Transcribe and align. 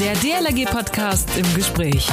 Der 0.00 0.14
DLRG-Podcast 0.14 1.28
im 1.36 1.54
Gespräch. 1.54 2.08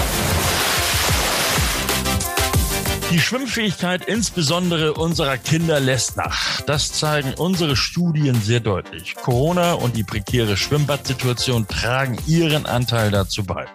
Die 3.10 3.20
Schwimmfähigkeit 3.20 4.06
insbesondere 4.06 4.94
unserer 4.96 5.38
Kinder 5.38 5.80
lässt 5.80 6.18
nach. 6.18 6.60
Das 6.64 6.92
zeigen 6.92 7.34
unsere 7.36 7.78
Studien 7.78 8.42
sehr 8.42 8.60
deutlich. 8.60 9.16
Corona 9.16 9.72
und 9.72 9.96
die 9.96 10.04
prekäre 10.04 10.58
Schwimmbadsituation 10.58 11.66
tragen 11.70 12.18
ihren 12.28 12.66
Anteil 12.66 13.10
dazu 13.10 13.46
bei. 13.46 13.66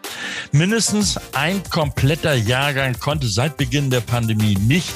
Mindestens 0.52 1.18
ein 1.32 1.62
kompletter 1.70 2.34
Jahrgang 2.34 2.98
konnte 3.00 3.26
seit 3.26 3.56
Beginn 3.56 3.88
der 3.88 4.02
Pandemie 4.02 4.56
nicht 4.56 4.92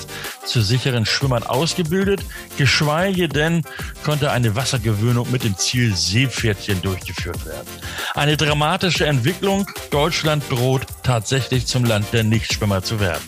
zu 0.47 0.63
sicheren 0.63 1.07
Schwimmern 1.07 1.43
ausgebildet, 1.43 2.25
geschweige 2.57 3.29
denn 3.29 3.63
konnte 4.05 4.31
eine 4.31 4.55
Wassergewöhnung 4.57 5.31
mit 5.31 5.45
dem 5.45 5.57
Ziel 5.57 5.95
Seepferdchen 5.95 6.81
durchgeführt 6.83 7.45
werden. 7.45 7.67
Eine 8.15 8.37
dramatische 8.37 9.07
Entwicklung. 9.07 9.69
Deutschland 9.91 10.45
droht 10.51 10.87
tatsächlich 11.03 11.67
zum 11.67 11.85
Land 11.85 12.07
der 12.13 12.25
Nichtschwimmer 12.25 12.83
zu 12.83 13.01
werden. 13.01 13.25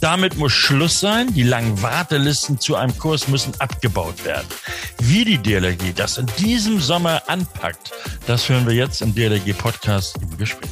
Damit 0.00 0.36
muss 0.36 0.52
Schluss 0.52 1.00
sein. 1.00 1.32
Die 1.32 1.42
langen 1.42 1.80
Wartelisten 1.82 2.58
zu 2.58 2.76
einem 2.76 2.96
Kurs 2.98 3.28
müssen 3.28 3.52
abgebaut 3.58 4.24
werden. 4.24 4.46
Wie 4.98 5.24
die 5.24 5.38
DLRG 5.38 5.94
das 5.94 6.18
in 6.18 6.26
diesem 6.38 6.80
Sommer 6.80 7.22
anpackt, 7.26 7.92
das 8.26 8.48
hören 8.48 8.66
wir 8.66 8.74
jetzt 8.74 9.02
im 9.02 9.14
DLRG 9.14 9.52
Podcast 9.56 10.16
im 10.20 10.36
Gespräch. 10.36 10.70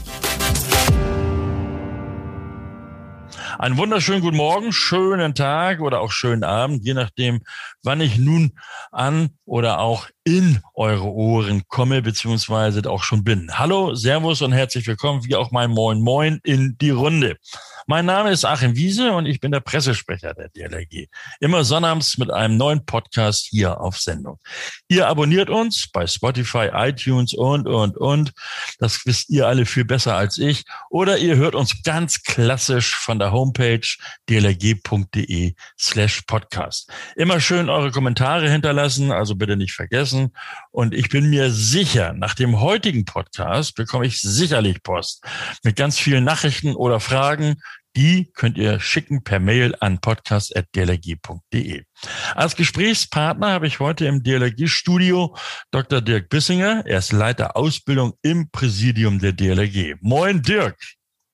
Einen 3.65 3.79
wunderschönen 3.79 4.21
guten 4.21 4.37
Morgen, 4.37 4.73
schönen 4.73 5.35
Tag 5.35 5.81
oder 5.81 6.03
auch 6.03 6.13
schönen 6.13 6.45
Abend, 6.45 6.85
je 6.85 6.93
nachdem, 6.93 7.41
wann 7.83 8.03
ich 8.03 8.19
nun 8.19 8.53
an 8.93 9.31
oder 9.47 9.79
auch 9.79 10.11
in 10.25 10.61
eure 10.73 11.13
Ohren 11.13 11.65
komme, 11.69 12.01
beziehungsweise 12.01 12.91
auch 12.91 13.05
schon 13.05 13.25
bin. 13.25 13.51
Hallo, 13.53 13.95
Servus 13.95 14.41
und 14.41 14.53
herzlich 14.53 14.87
willkommen, 14.87 15.23
wie 15.25 15.37
auch 15.37 15.51
mein 15.51 15.71
Moin 15.71 16.01
Moin 16.01 16.41
in 16.43 16.79
die 16.79 16.91
Runde. 16.91 17.37
Mein 17.87 18.07
Name 18.07 18.31
ist 18.31 18.47
Achim 18.47 18.75
Wiese 18.75 19.13
und 19.13 19.27
ich 19.27 19.41
bin 19.41 19.53
der 19.53 19.61
Pressesprecher 19.61 20.33
der 20.33 20.49
DLRG. 20.49 21.09
Immer 21.41 21.65
sonnabends 21.65 22.17
mit 22.17 22.31
einem 22.31 22.57
neuen 22.57 22.87
Podcast 22.87 23.47
hier 23.51 23.79
auf 23.79 23.99
Sendung. 23.99 24.39
Ihr 24.89 25.07
abonniert 25.07 25.51
uns 25.51 25.91
bei 25.93 26.07
Spotify, 26.07 26.71
iTunes 26.73 27.35
und, 27.35 27.69
und, 27.69 27.99
und. 27.99 28.33
Das 28.79 29.05
wisst 29.05 29.29
ihr 29.29 29.47
alle 29.47 29.67
viel 29.67 29.85
besser 29.85 30.17
als 30.17 30.39
ich. 30.39 30.65
Oder 30.89 31.19
ihr 31.19 31.37
hört 31.37 31.55
uns 31.55 31.83
ganz 31.83 32.23
klassisch 32.23 32.95
von 32.95 33.19
der 33.19 33.33
Homepage 33.33 33.87
dlrg.de 34.31 35.55
slash 35.79 36.23
podcast. 36.23 36.91
Immer 37.17 37.39
schön 37.39 37.69
eure 37.69 37.91
Kommentare 37.91 38.49
hinterlassen, 38.49 39.13
also 39.13 39.35
bitte 39.35 39.59
nicht 39.59 39.75
vergessen. 39.75 40.14
Und 40.71 40.95
ich 40.95 41.09
bin 41.09 41.31
mir 41.31 41.51
sicher, 41.51 42.13
nach 42.13 42.35
dem 42.35 42.61
heutigen 42.61 43.05
Podcast 43.05 43.75
bekomme 43.75 44.07
ich 44.07 44.21
sicherlich 44.21 44.83
Post 44.83 45.25
mit 45.63 45.77
ganz 45.77 45.99
vielen 45.99 46.25
Nachrichten 46.25 46.75
oder 46.75 47.01
Fragen 47.01 47.57
die 47.97 48.31
könnt 48.35 48.59
ihr 48.59 48.81
schicken 48.81 49.23
per 49.23 49.39
Mail 49.39 49.75
an 49.81 50.01
podcast.dlg.de. 50.01 51.85
Als 52.35 52.57
Gesprächspartner 52.57 53.51
habe 53.51 53.67
ich 53.67 53.79
heute 53.79 54.07
im 54.07 54.23
DLRG-Studio 54.23 55.37
Dr. 55.71 56.01
Dirk 56.01 56.29
Bissinger. 56.29 56.85
Er 56.87 56.99
ist 56.99 57.13
Leiter 57.13 57.57
Ausbildung 57.57 58.15
im 58.23 58.51
Präsidium 58.51 59.21
der 59.21 59.33
DLRG. 59.33 59.97
Moin, 60.01 60.43
Dirk. 60.43 60.77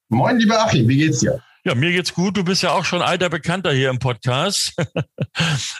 Moin, 0.08 0.38
lieber 0.38 0.62
Achim, 0.62 0.86
wie 0.88 0.98
geht's 0.98 1.20
dir? 1.20 1.42
Ja, 1.64 1.74
mir 1.74 1.92
geht's 1.92 2.12
gut. 2.12 2.36
Du 2.36 2.44
bist 2.44 2.62
ja 2.62 2.72
auch 2.72 2.84
schon 2.84 3.02
alter 3.02 3.28
Bekannter 3.28 3.72
hier 3.72 3.90
im 3.90 3.98
Podcast. 3.98 4.74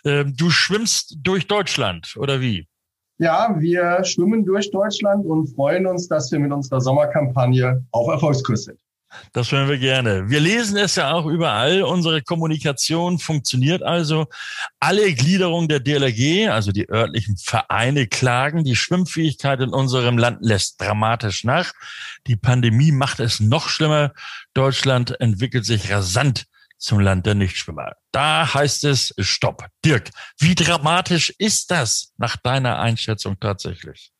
Ähm, 0.05 0.35
du 0.35 0.51
schwimmst 0.51 1.17
durch 1.19 1.47
Deutschland, 1.47 2.15
oder 2.17 2.41
wie? 2.41 2.67
Ja, 3.21 3.55
wir 3.59 4.03
schwimmen 4.03 4.47
durch 4.47 4.71
Deutschland 4.71 5.27
und 5.27 5.55
freuen 5.55 5.87
uns, 5.87 6.09
dass 6.09 6.33
wir 6.33 6.39
mit 6.39 6.53
unserer 6.53 6.81
Sommerkampagne 6.81 7.85
auf 7.91 8.09
Erfolgskurs 8.09 8.65
sind. 8.65 8.81
Das 9.35 9.53
hören 9.53 9.69
wir 9.69 9.77
gerne. 9.77 10.31
Wir 10.31 10.41
lesen 10.41 10.79
es 10.79 10.97
ja 10.97 11.13
auch 11.13 11.27
überall. 11.27 11.83
Unsere 11.83 12.23
Kommunikation 12.23 13.19
funktioniert 13.19 13.83
also. 13.83 14.25
Alle 14.79 15.13
Gliederungen 15.13 15.69
der 15.69 15.81
DLRG, 15.81 16.49
also 16.49 16.73
die 16.73 16.89
örtlichen 16.89 17.37
Vereine, 17.37 18.07
klagen. 18.07 18.65
Die 18.65 18.77
Schwimmfähigkeit 18.77 19.61
in 19.61 19.75
unserem 19.75 20.17
Land 20.17 20.39
lässt 20.41 20.81
dramatisch 20.81 21.45
nach. 21.45 21.75
Die 22.27 22.37
Pandemie 22.37 22.91
macht 22.91 23.21
es 23.21 23.39
noch 23.39 23.69
schlimmer. 23.69 24.13
Deutschland 24.55 25.21
entwickelt 25.21 25.67
sich 25.67 25.93
rasant 25.93 26.47
zum 26.81 26.99
Land 26.99 27.27
der 27.27 27.35
Nichtschwimmer. 27.35 27.93
Da 28.11 28.53
heißt 28.53 28.85
es 28.85 29.15
Stopp. 29.19 29.67
Dirk, 29.85 30.11
wie 30.39 30.55
dramatisch 30.55 31.31
ist 31.39 31.71
das 31.71 32.13
nach 32.17 32.37
deiner 32.37 32.79
Einschätzung 32.79 33.39
tatsächlich? 33.39 34.13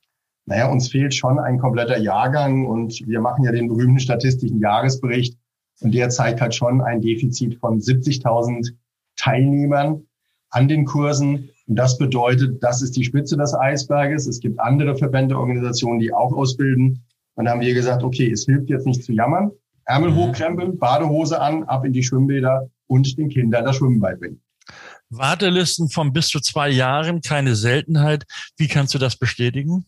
naja, 0.51 0.69
uns 0.69 0.89
fehlt 0.89 1.15
schon 1.15 1.39
ein 1.39 1.59
kompletter 1.59 1.97
Jahrgang 1.97 2.67
und 2.67 3.07
wir 3.07 3.21
machen 3.21 3.45
ja 3.45 3.53
den 3.53 3.69
berühmten 3.69 4.01
statistischen 4.01 4.59
Jahresbericht 4.59 5.39
und 5.81 5.95
der 5.95 6.11
zeigt 6.11 6.41
halt 6.41 6.57
schon 6.57 6.81
ein 6.81 7.01
Defizit 7.01 7.55
von 7.61 7.79
70.000 7.79 8.73
Teilnehmern 9.17 10.03
an 10.51 10.67
den 10.67 10.87
Kursen. 10.87 11.51
Und 11.69 11.77
das 11.77 11.99
bedeutet, 11.99 12.63
das 12.65 12.83
ist 12.83 12.97
die 12.97 13.05
Spitze 13.05 13.37
des 13.37 13.55
Eisberges. 13.55 14.27
Es 14.27 14.41
gibt 14.41 14.59
andere 14.59 14.97
Verbände, 14.97 15.39
Organisationen, 15.39 16.01
die 16.01 16.13
auch 16.13 16.33
ausbilden. 16.33 17.05
Und 17.35 17.45
da 17.45 17.53
haben 17.53 17.61
wir 17.61 17.73
gesagt, 17.73 18.03
okay, 18.03 18.29
es 18.33 18.45
hilft 18.45 18.69
jetzt 18.71 18.87
nicht 18.87 19.05
zu 19.05 19.13
jammern. 19.13 19.53
Ärmel 19.91 20.11
mhm. 20.11 20.17
hochkrempeln, 20.17 20.79
Badehose 20.79 21.41
an, 21.41 21.65
ab 21.65 21.85
in 21.85 21.93
die 21.93 22.03
Schwimmbäder 22.03 22.71
und 22.87 23.19
den 23.19 23.29
Kindern 23.29 23.65
das 23.65 23.77
Schwimmen 23.77 24.01
beibringen. 24.01 24.41
Wartelisten 25.11 25.89
von 25.89 26.13
bis 26.13 26.29
zu 26.29 26.39
zwei 26.41 26.71
Jahren, 26.71 27.21
keine 27.21 27.57
Seltenheit. 27.57 28.25
Wie 28.57 28.69
kannst 28.69 28.95
du 28.95 28.99
das 28.99 29.17
bestätigen? 29.17 29.85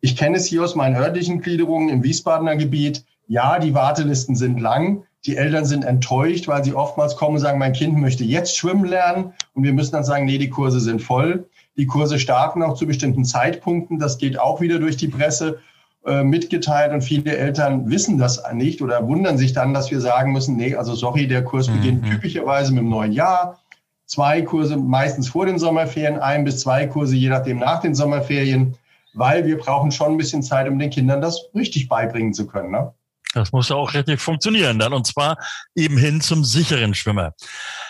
Ich 0.00 0.16
kenne 0.16 0.38
es 0.38 0.46
hier 0.46 0.64
aus 0.64 0.74
meinen 0.74 0.96
örtlichen 0.96 1.42
Gliederungen 1.42 1.90
im 1.90 2.02
Wiesbadener 2.02 2.56
Gebiet. 2.56 3.04
Ja, 3.28 3.58
die 3.58 3.74
Wartelisten 3.74 4.34
sind 4.34 4.58
lang. 4.58 5.04
Die 5.26 5.36
Eltern 5.36 5.66
sind 5.66 5.84
enttäuscht, 5.84 6.48
weil 6.48 6.64
sie 6.64 6.72
oftmals 6.72 7.16
kommen 7.16 7.34
und 7.36 7.42
sagen, 7.42 7.58
mein 7.58 7.74
Kind 7.74 7.98
möchte 7.98 8.24
jetzt 8.24 8.56
schwimmen 8.56 8.86
lernen. 8.86 9.34
Und 9.52 9.64
wir 9.64 9.74
müssen 9.74 9.92
dann 9.92 10.04
sagen, 10.04 10.24
nee, 10.24 10.38
die 10.38 10.48
Kurse 10.48 10.80
sind 10.80 11.02
voll. 11.02 11.46
Die 11.76 11.84
Kurse 11.86 12.18
starten 12.18 12.62
auch 12.62 12.74
zu 12.74 12.86
bestimmten 12.86 13.26
Zeitpunkten. 13.26 13.98
Das 13.98 14.16
geht 14.16 14.38
auch 14.38 14.62
wieder 14.62 14.78
durch 14.78 14.96
die 14.96 15.08
Presse 15.08 15.60
äh, 16.06 16.22
mitgeteilt. 16.22 16.92
Und 16.92 17.02
viele 17.02 17.36
Eltern 17.36 17.90
wissen 17.90 18.18
das 18.18 18.42
nicht 18.52 18.82
oder 18.82 19.06
wundern 19.06 19.38
sich 19.38 19.52
dann, 19.52 19.74
dass 19.74 19.90
wir 19.90 20.00
sagen 20.00 20.32
müssen, 20.32 20.56
nee, 20.56 20.74
also 20.74 20.94
sorry, 20.94 21.26
der 21.26 21.44
Kurs 21.44 21.68
mhm. 21.68 21.76
beginnt 21.76 22.04
typischerweise 22.10 22.72
mit 22.72 22.82
dem 22.82 22.90
neuen 22.90 23.12
Jahr. 23.12 23.58
Zwei 24.06 24.42
Kurse 24.42 24.76
meistens 24.76 25.28
vor 25.28 25.46
den 25.46 25.58
Sommerferien, 25.58 26.18
ein 26.18 26.44
bis 26.44 26.60
zwei 26.60 26.86
Kurse, 26.86 27.14
je 27.14 27.28
nachdem 27.28 27.58
nach 27.58 27.80
den 27.80 27.94
Sommerferien 27.94 28.74
weil 29.14 29.46
wir 29.46 29.58
brauchen 29.58 29.90
schon 29.90 30.12
ein 30.12 30.16
bisschen 30.16 30.42
Zeit, 30.42 30.68
um 30.68 30.78
den 30.78 30.90
Kindern 30.90 31.20
das 31.20 31.48
richtig 31.54 31.88
beibringen 31.88 32.32
zu 32.32 32.46
können. 32.46 32.70
Ne? 32.70 32.92
Das 33.32 33.52
muss 33.52 33.68
ja 33.68 33.76
auch 33.76 33.94
richtig 33.94 34.20
funktionieren 34.20 34.78
dann 34.78 34.92
und 34.92 35.06
zwar 35.06 35.36
eben 35.76 35.96
hin 35.96 36.20
zum 36.20 36.44
sicheren 36.44 36.94
Schwimmer. 36.94 37.34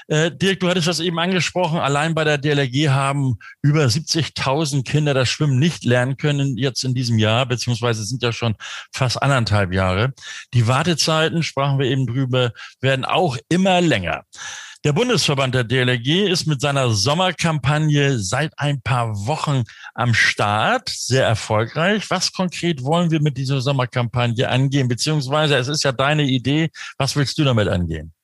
Äh, 0.09 0.31
Dirk, 0.31 0.61
du 0.61 0.69
hattest 0.69 0.89
das 0.89 1.01
eben 1.01 1.19
angesprochen. 1.19 1.79
Allein 1.79 2.15
bei 2.15 2.25
der 2.25 2.37
DLRG 2.37 2.91
haben 2.91 3.39
über 3.63 3.85
70.000 3.85 4.85
Kinder 4.85 5.15
das 5.15 5.31
Schwimmen 5.31 5.59
nicht 5.59 5.85
lernen 5.85 6.17
können 6.19 6.59
jetzt 6.59 6.85
in 6.85 6.95
diesem 6.95 7.19
Jahr, 7.19 7.47
beziehungsweise 7.47 8.05
sind 8.05 8.23
ja 8.23 8.33
schon 8.33 8.55
fast 8.93 9.23
anderthalb 9.23 9.73
Jahre. 9.73 10.13
Die 10.53 10.67
Wartezeiten, 10.67 11.43
sprachen 11.43 11.79
wir 11.79 11.87
eben 11.87 12.07
drüber, 12.07 12.53
werden 12.81 13.05
auch 13.07 13.39
immer 13.49 13.81
länger. 13.81 14.25
Der 14.83 14.95
Bundesverband 14.95 15.55
der 15.55 15.65
DLRG 15.65 16.31
ist 16.31 16.47
mit 16.47 16.63
seiner 16.63 16.89
Sommerkampagne 16.89 18.19
seit 18.19 18.51
ein 18.57 18.81
paar 18.81 19.15
Wochen 19.27 19.65
am 19.93 20.15
Start, 20.15 20.89
sehr 20.89 21.27
erfolgreich. 21.27 22.09
Was 22.09 22.33
konkret 22.33 22.83
wollen 22.83 23.11
wir 23.11 23.21
mit 23.21 23.37
dieser 23.37 23.61
Sommerkampagne 23.61 24.49
angehen? 24.49 24.89
Beziehungsweise 24.89 25.57
es 25.57 25.69
ist 25.69 25.85
ja 25.85 25.93
deine 25.93 26.23
Idee. 26.23 26.71
Was 26.97 27.15
willst 27.15 27.37
du 27.37 27.45
damit 27.45 27.69
angehen? 27.69 28.15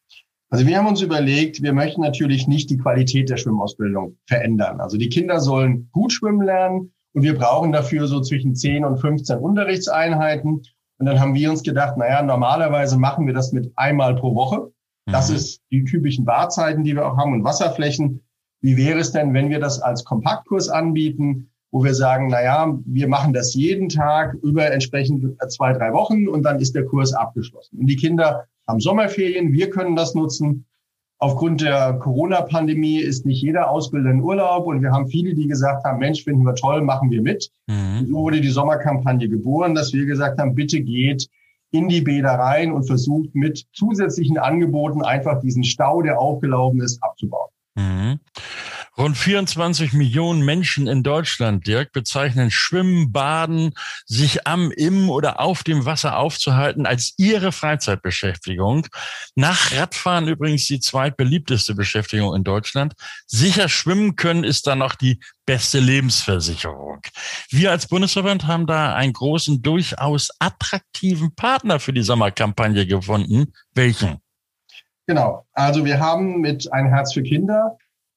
Also 0.48 0.66
wir 0.66 0.78
haben 0.78 0.86
uns 0.86 1.02
überlegt, 1.02 1.60
wir 1.62 1.74
möchten 1.74 2.00
natürlich 2.00 2.46
nicht 2.46 2.70
die 2.70 2.78
Qualität 2.78 3.28
der 3.28 3.36
Schwimmausbildung 3.36 4.16
verändern. 4.24 4.80
Also 4.80 4.96
die 4.96 5.10
Kinder 5.10 5.40
sollen 5.40 5.90
gut 5.92 6.14
schwimmen 6.14 6.40
lernen 6.40 6.94
und 7.12 7.22
wir 7.22 7.36
brauchen 7.36 7.70
dafür 7.70 8.06
so 8.06 8.22
zwischen 8.22 8.54
10 8.54 8.82
und 8.82 8.96
15 8.96 9.36
Unterrichtseinheiten. 9.36 10.62
Und 10.98 11.04
dann 11.04 11.20
haben 11.20 11.34
wir 11.34 11.50
uns 11.50 11.62
gedacht, 11.62 11.98
naja, 11.98 12.22
normalerweise 12.22 12.96
machen 12.96 13.26
wir 13.26 13.34
das 13.34 13.52
mit 13.52 13.70
einmal 13.76 14.16
pro 14.16 14.34
Woche. 14.34 14.72
Das 15.06 15.30
mhm. 15.30 15.36
ist 15.36 15.62
die 15.70 15.84
typischen 15.84 16.24
Barzeiten, 16.24 16.84
die 16.84 16.94
wir 16.94 17.06
auch 17.06 17.16
haben 17.16 17.32
und 17.32 17.44
Wasserflächen. 17.44 18.22
Wie 18.60 18.76
wäre 18.76 18.98
es 18.98 19.12
denn, 19.12 19.32
wenn 19.34 19.50
wir 19.50 19.60
das 19.60 19.80
als 19.80 20.04
Kompaktkurs 20.04 20.68
anbieten, 20.68 21.50
wo 21.70 21.84
wir 21.84 21.94
sagen, 21.94 22.28
na 22.30 22.42
ja, 22.42 22.78
wir 22.84 23.08
machen 23.08 23.32
das 23.32 23.54
jeden 23.54 23.88
Tag 23.88 24.34
über 24.42 24.70
entsprechend 24.70 25.36
zwei, 25.48 25.72
drei 25.72 25.92
Wochen 25.92 26.26
und 26.28 26.42
dann 26.42 26.58
ist 26.58 26.74
der 26.74 26.84
Kurs 26.84 27.12
abgeschlossen. 27.12 27.78
Und 27.78 27.86
die 27.86 27.96
Kinder 27.96 28.46
haben 28.66 28.80
Sommerferien, 28.80 29.52
wir 29.52 29.70
können 29.70 29.94
das 29.94 30.14
nutzen. 30.14 30.64
Aufgrund 31.18 31.62
der 31.62 31.94
Corona-Pandemie 31.94 32.98
ist 32.98 33.24
nicht 33.24 33.42
jeder 33.42 33.70
Ausbilder 33.70 34.10
in 34.10 34.20
Urlaub 34.20 34.66
und 34.66 34.82
wir 34.82 34.90
haben 34.90 35.08
viele, 35.08 35.34
die 35.34 35.46
gesagt 35.46 35.84
haben, 35.84 35.98
Mensch, 35.98 36.24
finden 36.24 36.44
wir 36.44 36.54
toll, 36.54 36.82
machen 36.82 37.10
wir 37.10 37.22
mit. 37.22 37.50
Mhm. 37.68 38.06
So 38.06 38.14
wurde 38.14 38.40
die 38.40 38.48
Sommerkampagne 38.48 39.28
geboren, 39.28 39.74
dass 39.74 39.92
wir 39.92 40.04
gesagt 40.04 40.38
haben, 40.38 40.54
bitte 40.54 40.80
geht 40.80 41.28
in 41.70 41.88
die 41.88 42.00
Bäder 42.00 42.30
rein 42.30 42.72
und 42.72 42.84
versucht 42.84 43.34
mit 43.34 43.66
zusätzlichen 43.72 44.38
Angeboten 44.38 45.02
einfach 45.02 45.40
diesen 45.40 45.64
Stau, 45.64 46.02
der 46.02 46.18
aufgelaufen 46.18 46.80
ist, 46.80 47.02
abzubauen. 47.02 47.50
Mhm. 47.74 48.20
Rund 48.98 49.18
24 49.18 49.92
Millionen 49.92 50.42
Menschen 50.42 50.86
in 50.86 51.02
Deutschland, 51.02 51.66
Dirk, 51.66 51.92
bezeichnen 51.92 52.50
Schwimmen, 52.50 53.12
Baden, 53.12 53.74
sich 54.06 54.46
am, 54.46 54.70
im 54.70 55.10
oder 55.10 55.38
auf 55.38 55.62
dem 55.62 55.84
Wasser 55.84 56.16
aufzuhalten 56.18 56.86
als 56.86 57.12
ihre 57.18 57.52
Freizeitbeschäftigung. 57.52 58.86
Nach 59.34 59.72
Radfahren 59.72 60.28
übrigens 60.28 60.64
die 60.64 60.80
zweitbeliebteste 60.80 61.74
Beschäftigung 61.74 62.34
in 62.34 62.42
Deutschland. 62.42 62.94
Sicher 63.26 63.68
schwimmen 63.68 64.16
können 64.16 64.44
ist 64.44 64.66
dann 64.66 64.78
noch 64.78 64.94
die 64.94 65.20
beste 65.44 65.78
Lebensversicherung. 65.78 67.02
Wir 67.50 67.72
als 67.72 67.88
Bundesverband 67.88 68.46
haben 68.46 68.66
da 68.66 68.94
einen 68.94 69.12
großen, 69.12 69.60
durchaus 69.60 70.30
attraktiven 70.38 71.34
Partner 71.34 71.80
für 71.80 71.92
die 71.92 72.02
Sommerkampagne 72.02 72.86
gefunden. 72.86 73.52
Welchen? 73.74 74.20
Genau. 75.06 75.46
Also 75.52 75.84
wir 75.84 76.00
haben 76.00 76.40
mit 76.40 76.72
Ein 76.72 76.88
Herz 76.88 77.12
für 77.12 77.22
Kinder 77.22 77.76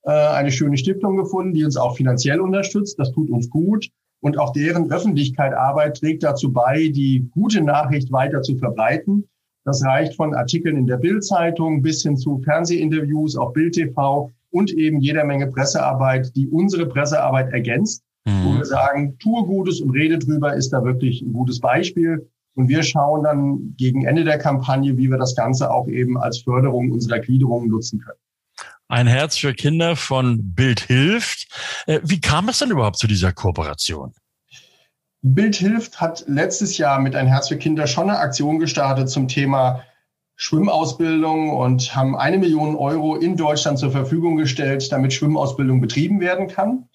äh, 0.10 0.12
eine 0.12 0.52
schöne 0.52 0.76
Stiftung 0.76 1.18
gefunden, 1.18 1.54
die 1.54 1.64
uns 1.64 1.78
auch 1.78 1.96
finanziell 1.96 2.42
unterstützt. 2.42 2.98
Das 2.98 3.12
tut 3.12 3.30
uns 3.30 3.48
gut. 3.50 3.90
Und 4.22 4.40
auch 4.40 4.52
deren 4.54 4.92
Öffentlichkeitsarbeit 4.92 5.98
trägt 5.98 6.24
dazu 6.24 6.52
bei, 6.52 6.90
die 6.90 7.30
gute 7.32 7.62
Nachricht 7.62 8.12
weiter 8.12 8.42
zu 8.42 8.58
verbreiten. 8.58 9.30
Das 9.66 9.86
reicht 9.86 10.16
von 10.16 10.34
Artikeln 10.34 10.78
in 10.78 10.88
der 10.88 10.98
Bildzeitung 10.98 11.84
bis 11.84 12.02
hin 12.02 12.18
zu 12.18 12.40
Fernsehinterviews 12.40 13.38
auf 13.38 13.54
Bild 13.54 13.76
TV 13.76 14.32
und 14.50 14.72
eben 14.74 15.00
jeder 15.00 15.26
Menge 15.26 15.46
Pressearbeit, 15.48 16.36
die 16.36 16.48
unsere 16.48 16.88
Pressearbeit 16.88 17.54
ergänzt, 17.54 18.04
mhm. 18.26 18.46
wo 18.46 18.58
wir 18.58 18.66
sagen, 18.66 19.16
tue 19.20 19.46
Gutes 19.46 19.80
und 19.80 19.92
rede 19.92 20.18
drüber, 20.18 20.56
ist 20.56 20.72
da 20.72 20.84
wirklich 20.84 21.22
ein 21.22 21.34
gutes 21.34 21.60
Beispiel. 21.60 22.28
Und 22.56 22.68
wir 22.68 22.82
schauen 22.82 23.24
dann 23.24 23.76
gegen 23.78 24.06
Ende 24.06 24.24
der 24.24 24.40
Kampagne, 24.40 24.98
wie 24.98 25.10
wir 25.12 25.18
das 25.20 25.36
Ganze 25.36 25.72
auch 25.72 25.88
eben 25.88 26.18
als 26.18 26.40
Förderung 26.40 26.92
unserer 26.92 27.20
Gliederung 27.20 27.68
nutzen 27.68 28.00
können. 28.00 28.18
Ein 28.89 29.06
Herz 29.06 29.38
für 29.38 29.53
Kinder 29.53 29.95
von 29.95 30.56
Bild 30.56 30.80
hilft. 30.80 31.47
Äh, 31.86 32.00
wie 32.03 32.19
kam 32.19 32.50
es 32.50 32.57
denn 32.57 32.71
überhaupt 32.71 32.97
zu 32.97 33.06
dieser 33.06 33.31
Kooperation? 33.31 34.13
Bild 35.21 35.56
hilft 35.56 36.01
hat 36.01 36.24
letztes 36.27 36.80
Jahr 36.80 37.00
mit 37.00 37.15
Ein 37.15 37.27
Herz 37.27 37.50
für 37.50 37.57
Kinder 37.57 37.86
schon 37.86 38.09
eine 38.09 38.18
Aktion 38.18 38.57
gestartet 38.57 39.09
zum 39.09 39.27
Thema 39.27 39.83
Schwimmausbildung 40.38 41.51
und 41.51 41.95
haben 41.95 42.18
eine 42.18 42.39
Million 42.39 42.75
Euro 42.75 43.15
in 43.15 43.38
Deutschland 43.38 43.77
zur 43.77 43.91
Verfügung 43.91 44.38
gestellt, 44.38 44.91
damit 44.91 45.13
Schwimmausbildung 45.13 45.81
betrieben 45.81 46.19
werden 46.19 46.47
kann. 46.47 46.89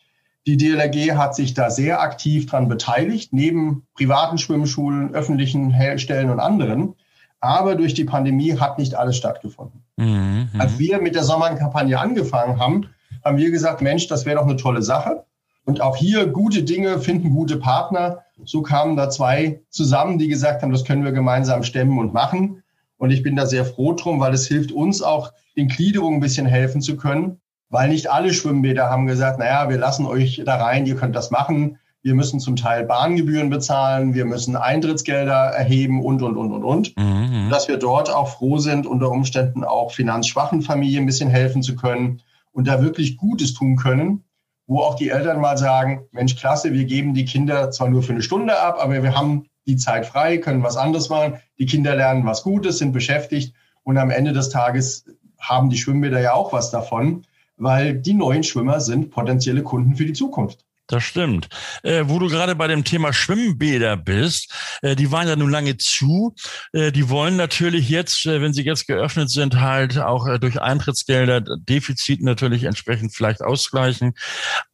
Die 0.48 0.56
DLRG 0.56 1.16
hat 1.16 1.36
sich 1.36 1.54
da 1.54 1.70
sehr 1.70 2.00
aktiv 2.00 2.46
dran 2.46 2.68
beteiligt, 2.68 3.32
neben 3.32 3.86
privaten 3.94 4.38
Schwimmschulen, 4.38 5.14
öffentlichen 5.14 5.72
Stellen 5.98 6.30
und 6.30 6.40
anderen. 6.40 6.96
Aber 7.44 7.74
durch 7.74 7.92
die 7.92 8.04
Pandemie 8.04 8.58
hat 8.58 8.78
nicht 8.78 8.94
alles 8.94 9.18
stattgefunden. 9.18 9.82
Mhm. 9.96 10.48
Als 10.58 10.78
wir 10.78 10.98
mit 11.00 11.14
der 11.14 11.24
Sommerkampagne 11.24 12.00
angefangen 12.00 12.58
haben, 12.58 12.86
haben 13.22 13.36
wir 13.36 13.50
gesagt, 13.50 13.82
Mensch, 13.82 14.08
das 14.08 14.24
wäre 14.24 14.36
doch 14.36 14.46
eine 14.46 14.56
tolle 14.56 14.80
Sache. 14.80 15.24
Und 15.66 15.82
auch 15.82 15.96
hier 15.96 16.26
gute 16.26 16.62
Dinge 16.62 16.98
finden 16.98 17.30
gute 17.34 17.58
Partner. 17.58 18.20
So 18.46 18.62
kamen 18.62 18.96
da 18.96 19.10
zwei 19.10 19.60
zusammen, 19.68 20.18
die 20.18 20.28
gesagt 20.28 20.62
haben, 20.62 20.72
das 20.72 20.84
können 20.84 21.04
wir 21.04 21.12
gemeinsam 21.12 21.62
stemmen 21.62 21.98
und 21.98 22.14
machen. 22.14 22.62
Und 22.96 23.10
ich 23.10 23.22
bin 23.22 23.36
da 23.36 23.44
sehr 23.44 23.66
froh 23.66 23.92
drum, 23.92 24.20
weil 24.20 24.32
es 24.32 24.46
hilft 24.46 24.72
uns 24.72 25.02
auch, 25.02 25.32
den 25.54 25.68
Gliederungen 25.68 26.18
ein 26.18 26.22
bisschen 26.22 26.46
helfen 26.46 26.80
zu 26.80 26.96
können. 26.96 27.40
Weil 27.68 27.90
nicht 27.90 28.10
alle 28.10 28.32
Schwimmbäder 28.32 28.88
haben 28.88 29.06
gesagt, 29.06 29.38
naja, 29.38 29.68
wir 29.68 29.78
lassen 29.78 30.06
euch 30.06 30.42
da 30.46 30.56
rein, 30.56 30.86
ihr 30.86 30.96
könnt 30.96 31.14
das 31.14 31.30
machen. 31.30 31.78
Wir 32.04 32.14
müssen 32.14 32.38
zum 32.38 32.54
Teil 32.54 32.84
Bahngebühren 32.84 33.48
bezahlen, 33.48 34.12
wir 34.12 34.26
müssen 34.26 34.56
Eintrittsgelder 34.56 35.32
erheben 35.32 36.04
und, 36.04 36.20
und, 36.20 36.36
und, 36.36 36.52
und, 36.52 36.62
und. 36.62 36.96
Mhm. 36.98 37.48
Dass 37.48 37.66
wir 37.66 37.78
dort 37.78 38.10
auch 38.10 38.28
froh 38.28 38.58
sind, 38.58 38.86
unter 38.86 39.10
Umständen 39.10 39.64
auch 39.64 39.90
finanzschwachen 39.90 40.60
Familien 40.60 41.04
ein 41.04 41.06
bisschen 41.06 41.30
helfen 41.30 41.62
zu 41.62 41.74
können 41.76 42.20
und 42.52 42.68
da 42.68 42.82
wirklich 42.82 43.16
Gutes 43.16 43.54
tun 43.54 43.76
können, 43.76 44.22
wo 44.66 44.80
auch 44.80 44.96
die 44.96 45.08
Eltern 45.08 45.40
mal 45.40 45.56
sagen, 45.56 46.02
Mensch, 46.12 46.36
klasse, 46.36 46.74
wir 46.74 46.84
geben 46.84 47.14
die 47.14 47.24
Kinder 47.24 47.70
zwar 47.70 47.88
nur 47.88 48.02
für 48.02 48.12
eine 48.12 48.20
Stunde 48.20 48.60
ab, 48.60 48.76
aber 48.78 49.02
wir 49.02 49.16
haben 49.16 49.46
die 49.66 49.76
Zeit 49.76 50.04
frei, 50.04 50.36
können 50.36 50.62
was 50.62 50.76
anderes 50.76 51.08
machen. 51.08 51.40
Die 51.58 51.64
Kinder 51.64 51.96
lernen 51.96 52.26
was 52.26 52.42
Gutes, 52.42 52.76
sind 52.76 52.92
beschäftigt 52.92 53.54
und 53.82 53.96
am 53.96 54.10
Ende 54.10 54.34
des 54.34 54.50
Tages 54.50 55.06
haben 55.38 55.70
die 55.70 55.78
Schwimmbäder 55.78 56.20
ja 56.20 56.34
auch 56.34 56.52
was 56.52 56.70
davon, 56.70 57.22
weil 57.56 57.94
die 57.94 58.12
neuen 58.12 58.42
Schwimmer 58.42 58.80
sind 58.80 59.10
potenzielle 59.10 59.62
Kunden 59.62 59.96
für 59.96 60.04
die 60.04 60.12
Zukunft. 60.12 60.66
Das 60.86 61.02
stimmt. 61.02 61.48
Äh, 61.82 62.04
wo 62.08 62.18
du 62.18 62.28
gerade 62.28 62.54
bei 62.54 62.66
dem 62.66 62.84
Thema 62.84 63.14
Schwimmbäder 63.14 63.96
bist, 63.96 64.52
äh, 64.82 64.94
die 64.94 65.10
waren 65.10 65.26
ja 65.26 65.34
nun 65.34 65.50
lange 65.50 65.78
zu. 65.78 66.34
Äh, 66.74 66.92
die 66.92 67.08
wollen 67.08 67.36
natürlich 67.36 67.88
jetzt, 67.88 68.26
äh, 68.26 68.42
wenn 68.42 68.52
sie 68.52 68.64
jetzt 68.64 68.86
geöffnet 68.86 69.30
sind, 69.30 69.60
halt 69.60 69.96
auch 69.96 70.26
äh, 70.26 70.38
durch 70.38 70.60
Eintrittsgelder 70.60 71.40
Defizit 71.40 72.20
natürlich 72.22 72.64
entsprechend 72.64 73.14
vielleicht 73.14 73.40
ausgleichen. 73.40 74.12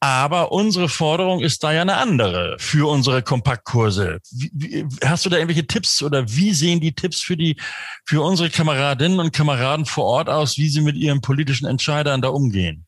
Aber 0.01 0.51
unsere 0.51 0.89
Forderung 0.89 1.41
ist 1.41 1.63
da 1.63 1.73
ja 1.73 1.83
eine 1.83 1.97
andere 1.97 2.57
für 2.59 2.91
unsere 2.91 3.23
Kompaktkurse. 3.23 4.19
Wie, 4.33 4.51
wie, 4.53 4.87
hast 5.05 5.27
du 5.27 5.31
da 5.31 5.37
irgendwelche 5.37 5.69
Tipps 5.69 6.03
oder 6.03 6.29
wie 6.29 6.53
sehen 6.53 6.81
die 6.81 6.93
Tipps 6.93 7.21
für 7.21 7.37
die, 7.37 7.55
für 8.05 8.21
unsere 8.23 8.51
Kameradinnen 8.51 9.21
und 9.21 9.33
Kameraden 9.33 9.87
vor 9.87 10.07
Ort 10.07 10.29
aus, 10.29 10.59
wie 10.59 10.71
sie 10.71 10.81
mit 10.81 10.97
ihren 10.97 11.21
politischen 11.21 11.67
Entscheidern 11.67 12.21
da 12.21 12.31
umgehen? 12.31 12.85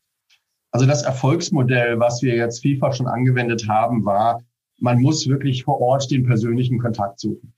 Also 0.73 0.87
das 0.87 1.03
Erfolgsmodell, 1.03 1.99
was 1.99 2.23
wir 2.23 2.35
jetzt 2.35 2.63
FIFA 2.63 2.93
schon 2.93 3.07
angewendet 3.07 3.67
haben, 3.69 4.05
war, 4.05 4.41
man 4.79 4.99
muss 4.99 5.27
wirklich 5.27 5.63
vor 5.63 5.79
Ort 5.79 6.09
den 6.09 6.25
persönlichen 6.25 6.79
Kontakt 6.79 7.19
suchen. 7.19 7.53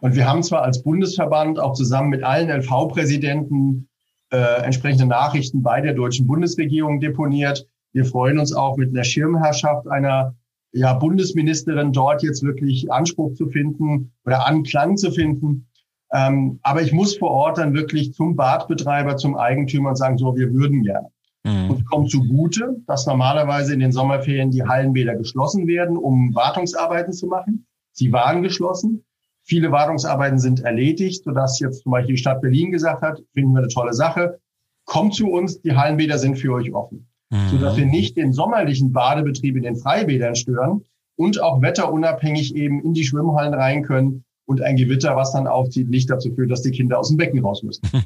Und 0.00 0.14
wir 0.14 0.28
haben 0.28 0.42
zwar 0.42 0.62
als 0.62 0.82
Bundesverband 0.82 1.58
auch 1.58 1.72
zusammen 1.72 2.10
mit 2.10 2.22
allen 2.22 2.50
LV-Präsidenten 2.50 3.88
äh, 4.30 4.62
entsprechende 4.62 5.06
Nachrichten 5.06 5.62
bei 5.62 5.80
der 5.80 5.94
deutschen 5.94 6.26
Bundesregierung 6.26 7.00
deponiert. 7.00 7.66
Wir 7.94 8.04
freuen 8.04 8.38
uns 8.38 8.52
auch 8.52 8.76
mit 8.76 8.90
einer 8.90 9.02
Schirmherrschaft 9.02 9.88
einer 9.88 10.36
ja, 10.72 10.92
Bundesministerin 10.92 11.92
dort 11.92 12.22
jetzt 12.22 12.42
wirklich 12.42 12.92
Anspruch 12.92 13.32
zu 13.32 13.48
finden 13.48 14.12
oder 14.26 14.46
Anklang 14.46 14.98
zu 14.98 15.10
finden. 15.10 15.66
Ähm, 16.12 16.58
aber 16.62 16.82
ich 16.82 16.92
muss 16.92 17.16
vor 17.16 17.30
Ort 17.30 17.56
dann 17.56 17.72
wirklich 17.72 18.12
zum 18.12 18.36
Badbetreiber, 18.36 19.16
zum 19.16 19.38
Eigentümer 19.38 19.88
und 19.88 19.96
sagen, 19.96 20.18
so, 20.18 20.36
wir 20.36 20.52
würden 20.52 20.82
gerne. 20.82 21.08
Mhm. 21.48 21.70
Und 21.70 21.86
kommt 21.86 22.10
zugute, 22.10 22.76
dass 22.86 23.06
normalerweise 23.06 23.72
in 23.72 23.80
den 23.80 23.92
Sommerferien 23.92 24.50
die 24.50 24.62
Hallenbäder 24.62 25.16
geschlossen 25.16 25.66
werden, 25.66 25.96
um 25.96 26.34
Wartungsarbeiten 26.34 27.12
zu 27.12 27.26
machen. 27.26 27.66
Sie 27.92 28.12
waren 28.12 28.42
geschlossen. 28.42 29.04
Viele 29.42 29.72
Wartungsarbeiten 29.72 30.38
sind 30.38 30.60
erledigt, 30.60 31.24
sodass 31.24 31.58
jetzt 31.58 31.82
zum 31.82 31.92
Beispiel 31.92 32.16
die 32.16 32.20
Stadt 32.20 32.42
Berlin 32.42 32.70
gesagt 32.70 33.02
hat, 33.02 33.22
finden 33.32 33.52
wir 33.52 33.60
eine 33.60 33.68
tolle 33.68 33.94
Sache. 33.94 34.38
Kommt 34.84 35.14
zu 35.14 35.30
uns, 35.30 35.60
die 35.62 35.74
Hallenbäder 35.74 36.18
sind 36.18 36.38
für 36.38 36.52
euch 36.52 36.72
offen. 36.74 37.08
Mhm. 37.30 37.48
Sodass 37.50 37.76
wir 37.76 37.86
nicht 37.86 38.16
den 38.16 38.32
sommerlichen 38.32 38.92
Badebetrieb 38.92 39.56
in 39.56 39.62
den 39.62 39.76
Freibädern 39.76 40.34
stören 40.34 40.84
und 41.16 41.40
auch 41.40 41.62
wetterunabhängig 41.62 42.54
eben 42.54 42.82
in 42.82 42.92
die 42.92 43.04
Schwimmhallen 43.04 43.54
rein 43.54 43.82
können, 43.82 44.24
und 44.48 44.62
ein 44.62 44.76
Gewitter, 44.76 45.14
was 45.14 45.32
dann 45.32 45.46
aufzieht, 45.46 45.90
nicht 45.90 46.08
dazu 46.08 46.34
führt, 46.34 46.50
dass 46.50 46.62
die 46.62 46.70
Kinder 46.70 46.98
aus 46.98 47.08
dem 47.08 47.18
Becken 47.18 47.44
raus 47.44 47.62
müssen. 47.62 47.82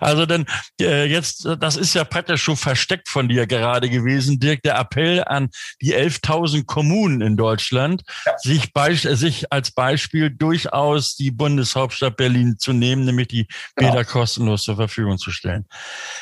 Also 0.00 0.26
denn 0.26 0.46
äh, 0.80 1.04
jetzt, 1.04 1.46
das 1.60 1.76
ist 1.76 1.94
ja 1.94 2.04
praktisch 2.04 2.42
schon 2.42 2.56
versteckt 2.56 3.08
von 3.08 3.28
dir 3.28 3.46
gerade 3.46 3.88
gewesen, 3.88 4.40
Dirk, 4.40 4.62
der 4.62 4.78
Appell 4.78 5.22
an 5.24 5.50
die 5.80 5.94
11.000 5.94 6.64
Kommunen 6.64 7.20
in 7.20 7.36
Deutschland, 7.36 8.02
ja. 8.26 8.32
sich, 8.38 8.72
sich 9.02 9.52
als 9.52 9.70
Beispiel 9.70 10.30
durchaus 10.30 11.14
die 11.16 11.30
Bundeshauptstadt 11.30 12.16
Berlin 12.16 12.56
zu 12.58 12.72
nehmen, 12.72 13.04
nämlich 13.04 13.28
die 13.28 13.46
genau. 13.76 13.92
Bäder 13.92 14.04
kostenlos 14.04 14.64
zur 14.64 14.76
Verfügung 14.76 15.18
zu 15.18 15.30
stellen. 15.30 15.66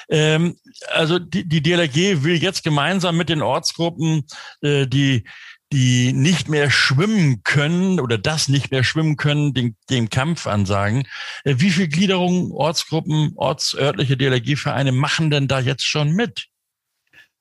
Ähm, 0.08 0.56
also 0.92 1.18
die, 1.18 1.48
die 1.48 1.62
DLRG 1.62 2.22
will 2.22 2.42
jetzt 2.42 2.62
gemeinsam 2.64 3.16
mit 3.16 3.28
den 3.28 3.42
Ortsgruppen 3.42 4.24
äh, 4.62 4.86
die 4.86 5.24
die 5.72 6.12
nicht 6.12 6.48
mehr 6.48 6.70
schwimmen 6.70 7.42
können 7.44 8.00
oder 8.00 8.18
das 8.18 8.48
nicht 8.48 8.70
mehr 8.72 8.82
schwimmen 8.82 9.16
können, 9.16 9.54
den, 9.54 9.76
den 9.88 10.10
Kampf 10.10 10.46
ansagen. 10.46 11.04
Äh, 11.44 11.56
wie 11.58 11.70
viel 11.70 11.88
Gliederungen, 11.88 12.50
Ortsgruppen, 12.52 13.32
ortsörtliche 13.36 14.16
DLRG-Vereine 14.16 14.92
machen 14.92 15.30
denn 15.30 15.48
da 15.48 15.60
jetzt 15.60 15.84
schon 15.84 16.12
mit? 16.12 16.48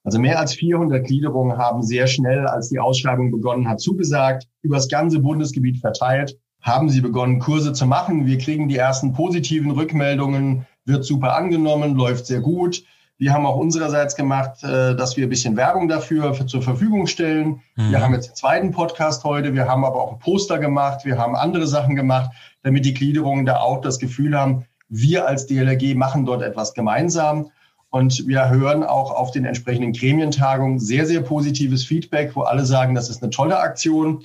Also 0.03 0.19
mehr 0.19 0.39
als 0.39 0.53
400 0.53 1.05
Gliederungen 1.05 1.57
haben 1.57 1.83
sehr 1.83 2.07
schnell, 2.07 2.47
als 2.47 2.69
die 2.69 2.79
Ausschreibung 2.79 3.31
begonnen 3.31 3.67
hat, 3.67 3.81
zugesagt, 3.81 4.47
über 4.61 4.77
das 4.77 4.87
ganze 4.87 5.19
Bundesgebiet 5.19 5.79
verteilt, 5.79 6.37
haben 6.61 6.89
sie 6.89 7.01
begonnen, 7.01 7.39
Kurse 7.39 7.73
zu 7.73 7.85
machen. 7.85 8.25
Wir 8.25 8.37
kriegen 8.37 8.69
die 8.69 8.77
ersten 8.77 9.13
positiven 9.13 9.71
Rückmeldungen, 9.71 10.65
wird 10.85 11.03
super 11.03 11.35
angenommen, 11.35 11.95
läuft 11.95 12.25
sehr 12.25 12.41
gut. 12.41 12.83
Wir 13.19 13.33
haben 13.33 13.45
auch 13.45 13.57
unsererseits 13.57 14.15
gemacht, 14.15 14.63
äh, 14.63 14.95
dass 14.95 15.17
wir 15.17 15.27
ein 15.27 15.29
bisschen 15.29 15.57
Werbung 15.57 15.89
dafür 15.89 16.33
zur 16.47 16.61
Verfügung 16.61 17.05
stellen. 17.05 17.61
Mhm. 17.75 17.91
Wir 17.91 18.01
haben 18.01 18.13
jetzt 18.13 18.29
den 18.29 18.35
zweiten 18.35 18.71
Podcast 18.71 19.25
heute. 19.25 19.53
Wir 19.53 19.67
haben 19.67 19.83
aber 19.83 20.01
auch 20.01 20.13
ein 20.13 20.19
Poster 20.19 20.57
gemacht. 20.57 21.03
Wir 21.03 21.17
haben 21.17 21.35
andere 21.35 21.67
Sachen 21.67 21.97
gemacht, 21.97 22.31
damit 22.63 22.85
die 22.85 22.93
Gliederungen 22.93 23.45
da 23.45 23.59
auch 23.59 23.81
das 23.81 23.99
Gefühl 23.99 24.39
haben, 24.39 24.65
wir 24.87 25.27
als 25.27 25.47
DLRG 25.47 25.95
machen 25.95 26.25
dort 26.25 26.41
etwas 26.41 26.73
gemeinsam. 26.73 27.51
Und 27.89 28.25
wir 28.25 28.49
hören 28.49 28.83
auch 28.83 29.11
auf 29.11 29.31
den 29.31 29.43
entsprechenden 29.43 29.91
Gremientagungen 29.91 30.79
sehr, 30.79 31.05
sehr 31.05 31.21
positives 31.21 31.83
Feedback, 31.83 32.37
wo 32.37 32.43
alle 32.43 32.63
sagen, 32.63 32.95
das 32.95 33.09
ist 33.09 33.21
eine 33.21 33.31
tolle 33.31 33.59
Aktion. 33.59 34.23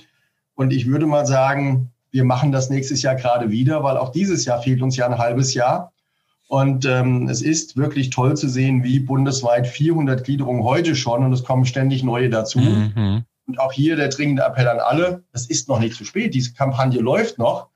Und 0.55 0.71
ich 0.71 0.87
würde 0.87 1.05
mal 1.05 1.25
sagen, 1.25 1.91
wir 2.11 2.23
machen 2.23 2.53
das 2.53 2.69
nächstes 2.69 3.01
Jahr 3.01 3.15
gerade 3.15 3.51
wieder, 3.51 3.83
weil 3.83 3.97
auch 3.97 4.13
dieses 4.13 4.45
Jahr 4.45 4.61
fehlt 4.61 4.81
uns 4.81 4.95
ja 4.95 5.05
ein 5.05 5.17
halbes 5.17 5.53
Jahr. 5.53 5.91
Und 6.47 6.85
ähm, 6.85 7.27
es 7.27 7.41
ist 7.41 7.75
wirklich 7.75 8.11
toll 8.11 8.37
zu 8.37 8.47
sehen, 8.47 8.83
wie 8.83 8.99
bundesweit 8.99 9.67
400 9.67 10.23
Gliederungen 10.23 10.63
heute 10.63 10.95
schon 10.95 11.23
und 11.23 11.33
es 11.33 11.43
kommen 11.43 11.65
ständig 11.65 12.03
neue 12.03 12.29
dazu. 12.29 12.59
Mhm. 12.59 13.23
Und 13.47 13.59
auch 13.59 13.73
hier 13.73 13.95
der 13.95 14.09
dringende 14.09 14.43
Appell 14.43 14.67
an 14.67 14.79
alle, 14.79 15.23
es 15.31 15.47
ist 15.47 15.67
noch 15.67 15.79
nicht 15.79 15.95
zu 15.95 16.05
spät, 16.05 16.33
diese 16.33 16.53
Kampagne 16.53 16.99
läuft 16.99 17.37
noch. 17.37 17.69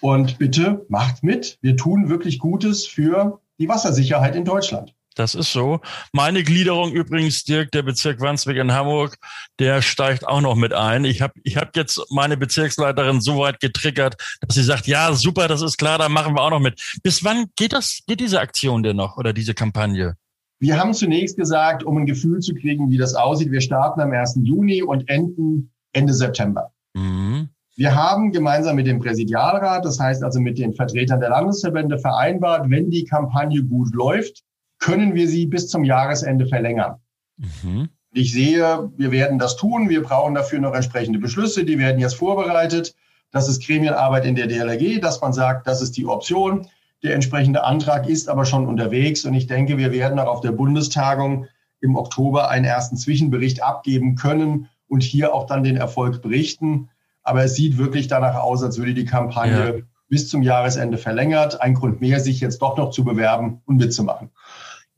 Und 0.00 0.38
bitte 0.38 0.86
macht 0.88 1.22
mit. 1.22 1.58
Wir 1.60 1.76
tun 1.76 2.08
wirklich 2.08 2.38
Gutes 2.38 2.86
für 2.86 3.40
die 3.58 3.68
Wassersicherheit 3.68 4.34
in 4.34 4.46
Deutschland. 4.46 4.94
Das 5.16 5.34
ist 5.34 5.52
so. 5.52 5.80
Meine 6.12 6.42
Gliederung 6.42 6.92
übrigens, 6.92 7.44
Dirk, 7.44 7.72
der 7.72 7.82
Bezirk 7.82 8.20
Wandsbek 8.20 8.56
in 8.56 8.72
Hamburg, 8.72 9.16
der 9.58 9.82
steigt 9.82 10.26
auch 10.26 10.40
noch 10.40 10.54
mit 10.54 10.72
ein. 10.72 11.04
Ich 11.04 11.20
habe 11.20 11.34
ich 11.42 11.56
hab 11.56 11.76
jetzt 11.76 12.00
meine 12.10 12.36
Bezirksleiterin 12.36 13.20
so 13.20 13.38
weit 13.38 13.60
getriggert, 13.60 14.16
dass 14.40 14.54
sie 14.54 14.62
sagt, 14.62 14.86
ja, 14.86 15.12
super, 15.12 15.48
das 15.48 15.62
ist 15.62 15.78
klar, 15.78 15.98
da 15.98 16.08
machen 16.08 16.34
wir 16.34 16.42
auch 16.42 16.50
noch 16.50 16.60
mit. 16.60 16.80
Bis 17.02 17.24
wann 17.24 17.46
geht 17.56 17.72
das, 17.72 18.00
geht 18.06 18.20
diese 18.20 18.40
Aktion 18.40 18.82
denn 18.82 18.96
noch 18.96 19.16
oder 19.16 19.32
diese 19.32 19.54
Kampagne? 19.54 20.16
Wir 20.60 20.78
haben 20.78 20.94
zunächst 20.94 21.36
gesagt, 21.36 21.82
um 21.82 21.96
ein 21.96 22.06
Gefühl 22.06 22.40
zu 22.40 22.54
kriegen, 22.54 22.90
wie 22.90 22.98
das 22.98 23.14
aussieht, 23.14 23.50
wir 23.50 23.62
starten 23.62 24.00
am 24.00 24.12
1. 24.12 24.40
Juni 24.42 24.82
und 24.82 25.08
enden 25.08 25.72
Ende 25.92 26.12
September. 26.12 26.70
Mhm. 26.94 27.48
Wir 27.76 27.94
haben 27.94 28.30
gemeinsam 28.30 28.76
mit 28.76 28.86
dem 28.86 29.00
Präsidialrat, 29.00 29.84
das 29.84 29.98
heißt 29.98 30.22
also 30.22 30.38
mit 30.38 30.58
den 30.58 30.74
Vertretern 30.74 31.18
der 31.18 31.30
Landesverbände 31.30 31.98
vereinbart, 31.98 32.68
wenn 32.68 32.90
die 32.90 33.04
Kampagne 33.04 33.62
gut 33.64 33.94
läuft, 33.94 34.42
können 34.80 35.14
wir 35.14 35.28
sie 35.28 35.46
bis 35.46 35.68
zum 35.68 35.84
Jahresende 35.84 36.46
verlängern. 36.46 36.96
Mhm. 37.36 37.88
Ich 38.12 38.32
sehe, 38.32 38.90
wir 38.96 39.12
werden 39.12 39.38
das 39.38 39.56
tun. 39.56 39.88
Wir 39.88 40.02
brauchen 40.02 40.34
dafür 40.34 40.58
noch 40.58 40.74
entsprechende 40.74 41.20
Beschlüsse. 41.20 41.64
Die 41.64 41.78
werden 41.78 42.00
jetzt 42.00 42.16
vorbereitet. 42.16 42.94
Das 43.30 43.48
ist 43.48 43.64
Gremienarbeit 43.64 44.24
in 44.24 44.34
der 44.34 44.48
DLRG, 44.48 45.00
dass 45.00 45.20
man 45.20 45.32
sagt, 45.32 45.68
das 45.68 45.80
ist 45.80 45.96
die 45.96 46.06
Option. 46.06 46.66
Der 47.04 47.14
entsprechende 47.14 47.62
Antrag 47.62 48.08
ist 48.08 48.28
aber 48.28 48.44
schon 48.44 48.66
unterwegs. 48.66 49.24
Und 49.24 49.34
ich 49.34 49.46
denke, 49.46 49.78
wir 49.78 49.92
werden 49.92 50.18
auch 50.18 50.26
auf 50.26 50.40
der 50.40 50.52
Bundestagung 50.52 51.46
im 51.80 51.96
Oktober 51.96 52.50
einen 52.50 52.64
ersten 52.64 52.96
Zwischenbericht 52.96 53.62
abgeben 53.62 54.16
können 54.16 54.68
und 54.88 55.02
hier 55.02 55.32
auch 55.32 55.46
dann 55.46 55.62
den 55.62 55.76
Erfolg 55.76 56.20
berichten. 56.20 56.90
Aber 57.22 57.44
es 57.44 57.54
sieht 57.54 57.78
wirklich 57.78 58.08
danach 58.08 58.34
aus, 58.34 58.62
als 58.62 58.76
würde 58.78 58.94
die 58.94 59.04
Kampagne 59.04 59.76
ja. 59.78 59.82
bis 60.08 60.28
zum 60.28 60.42
Jahresende 60.42 60.98
verlängert. 60.98 61.60
Ein 61.60 61.74
Grund 61.74 62.00
mehr, 62.00 62.18
sich 62.18 62.40
jetzt 62.40 62.60
doch 62.60 62.76
noch 62.76 62.90
zu 62.90 63.04
bewerben 63.04 63.62
und 63.66 63.76
mitzumachen. 63.76 64.30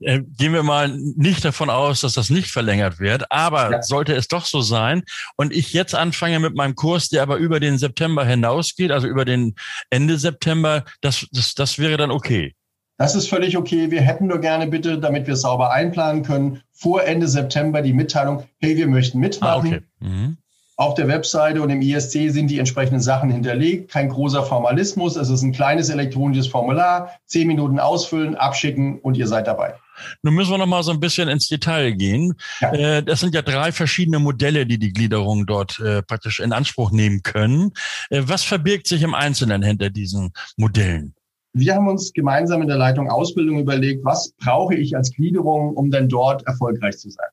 Äh, 0.03 0.23
gehen 0.37 0.53
wir 0.53 0.63
mal 0.63 0.89
nicht 1.17 1.45
davon 1.45 1.71
aus, 1.71 2.01
dass 2.01 2.15
das 2.15 2.31
nicht 2.31 2.51
verlängert 2.51 2.99
wird, 2.99 3.31
aber 3.31 3.71
ja. 3.71 3.83
sollte 3.83 4.15
es 4.15 4.29
doch 4.29 4.45
so 4.45 4.61
sein 4.61 5.03
und 5.37 5.53
ich 5.53 5.73
jetzt 5.73 5.95
anfange 5.95 6.41
mit 6.41 6.55
meinem 6.55 6.75
Kurs, 6.75 7.09
der 7.09 7.23
aber 7.23 7.37
über 7.37 7.61
den 7.61 7.79
September 7.79 8.25
hinausgeht, 8.25 8.91
also 8.91 9.07
über 9.07 9.25
den 9.25 9.55
Ende 9.91 10.19
September, 10.19 10.85
das, 11.01 11.27
das, 11.33 11.55
das 11.55 11.79
wäre 11.79 11.97
dann 11.97 12.11
okay. 12.11 12.55
Das 12.99 13.15
ist 13.15 13.29
völlig 13.29 13.57
okay. 13.57 13.91
Wir 13.91 14.01
hätten 14.01 14.29
nur 14.29 14.39
gerne 14.39 14.67
bitte, 14.67 14.99
damit 14.99 15.27
wir 15.27 15.37
sauber 15.37 15.73
einplanen 15.73 16.23
können, 16.23 16.63
vor 16.73 17.03
Ende 17.03 17.27
September 17.27 17.83
die 17.83 17.93
Mitteilung, 17.93 18.45
hey, 18.61 18.77
wir 18.77 18.87
möchten 18.87 19.19
mitmachen. 19.19 19.73
Ah, 19.73 19.77
okay. 19.77 19.83
mhm. 20.01 20.37
Auf 20.77 20.95
der 20.95 21.07
Webseite 21.07 21.63
und 21.63 21.71
im 21.71 21.83
ISC 21.83 22.31
sind 22.31 22.49
die 22.49 22.59
entsprechenden 22.59 23.01
Sachen 23.01 23.31
hinterlegt. 23.31 23.91
Kein 23.91 24.09
großer 24.09 24.43
Formalismus. 24.43 25.17
Es 25.17 25.29
ist 25.29 25.43
ein 25.43 25.53
kleines 25.53 25.91
elektronisches 25.91 26.47
Formular. 26.47 27.11
Zehn 27.27 27.47
Minuten 27.47 27.79
ausfüllen, 27.79 28.37
abschicken 28.37 28.99
und 29.01 29.17
ihr 29.17 29.27
seid 29.27 29.47
dabei. 29.47 29.75
Nun 30.23 30.35
müssen 30.35 30.51
wir 30.51 30.59
noch 30.59 30.67
mal 30.67 30.83
so 30.83 30.93
ein 30.93 31.01
bisschen 31.01 31.29
ins 31.29 31.49
Detail 31.49 31.93
gehen. 31.93 32.35
Ja. 32.61 32.73
Äh, 32.73 33.03
das 33.03 33.21
sind 33.21 33.35
ja 33.35 33.43
drei 33.43 33.73
verschiedene 33.73 34.19
Modelle, 34.19 34.67
die 34.67 34.79
die 34.79 34.93
Gliederung 34.93 35.47
dort 35.47 35.79
äh, 35.81 36.03
praktisch 36.03 36.41
in 36.41 36.53
Anspruch 36.53 36.91
nehmen 36.91 37.23
können. 37.23 37.73
Äh, 38.11 38.23
was 38.25 38.45
verbirgt 38.45 38.87
sich 38.87 39.03
im 39.03 39.15
Einzelnen 39.15 39.63
hinter 39.63 39.91
diesen 39.91 40.33
Modellen? 40.57 41.15
Wir 41.55 41.75
haben 41.75 41.89
uns 41.89 42.13
gemeinsam 42.13 42.63
in 42.63 42.69
der 42.69 42.79
Leitung 42.79 43.11
Ausbildung 43.11 43.59
überlegt, 43.59 44.05
was 44.05 44.33
brauche 44.39 44.75
ich 44.75 44.97
als 44.97 45.13
Gliederung, 45.13 45.75
um 45.75 45.91
denn 45.91 46.09
dort 46.09 46.47
erfolgreich 46.47 46.97
zu 46.97 47.11
sein. 47.11 47.29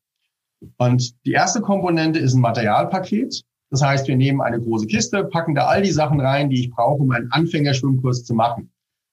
Und 0.78 1.13
die 1.25 1.32
erste 1.32 1.62
Komponente 1.62 2.20
ist 2.20 2.34
ein 2.34 2.42
Materialpaket. 2.42 3.44
Das 3.70 3.82
heißt, 3.82 4.08
wir 4.08 4.18
nehmen 4.18 4.42
eine 4.42 4.60
große 4.60 4.88
Kiste, 4.88 5.24
packen 5.24 5.56
da 5.56 5.68
all 5.68 5.84
die 5.84 5.92
Sachen 5.92 6.20
rein, 6.20 6.50
die 6.50 6.62
ich 6.62 6.70
brauche, 6.70 7.01
um 7.01 7.12
einen 7.12 7.32
Anfängerschwimmkurs 7.32 8.25
zu 8.25 8.34
machen 8.34 8.70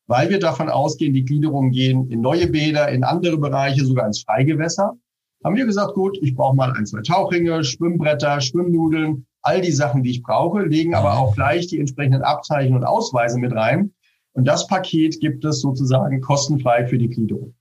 weil 0.07 0.31
wir 0.31 0.39
davon 0.39 0.69
ausgehen, 0.69 1.13
die 1.13 1.25
Gliederungen 1.25 1.71
gehen 1.71 2.11
in 2.11 2.21
neue 2.21 2.47
Bäder, 2.47 2.89
in 2.89 3.05
andere 3.05 3.39
Bereiche, 3.39 3.85
sogar 3.85 4.07
ins 4.07 4.23
Freigewässer, 4.23 4.97
haben 5.45 5.57
wir 5.57 5.67
gesagt, 5.67 5.95
gut, 5.95 6.19
ich 6.23 6.35
brauche 6.35 6.57
mal 6.57 6.73
ein, 6.73 6.87
zwei 6.87 7.03
Tauchringe, 7.03 7.63
Schwimmbretter, 7.63 8.41
Schwimmnudeln, 8.41 9.27
all 9.43 9.61
die 9.61 9.73
Sachen, 9.73 10.03
die 10.03 10.11
ich 10.11 10.23
brauche, 10.23 10.63
legen 10.63 10.95
aber 10.95 11.13
mhm. 11.13 11.19
auch 11.19 11.35
gleich 11.35 11.67
die 11.69 11.79
entsprechenden 11.79 12.23
Abzeichen 12.23 12.75
und 12.75 12.85
Ausweise 12.85 13.39
mit 13.39 13.53
rein. 13.53 13.93
Und 14.33 14.45
das 14.45 14.67
Paket 14.67 15.21
gibt 15.21 15.45
es 15.45 15.61
sozusagen 15.61 16.21
kostenfrei 16.21 16.87
für 16.87 16.99
die 16.99 17.09
Gliederung. 17.09 17.55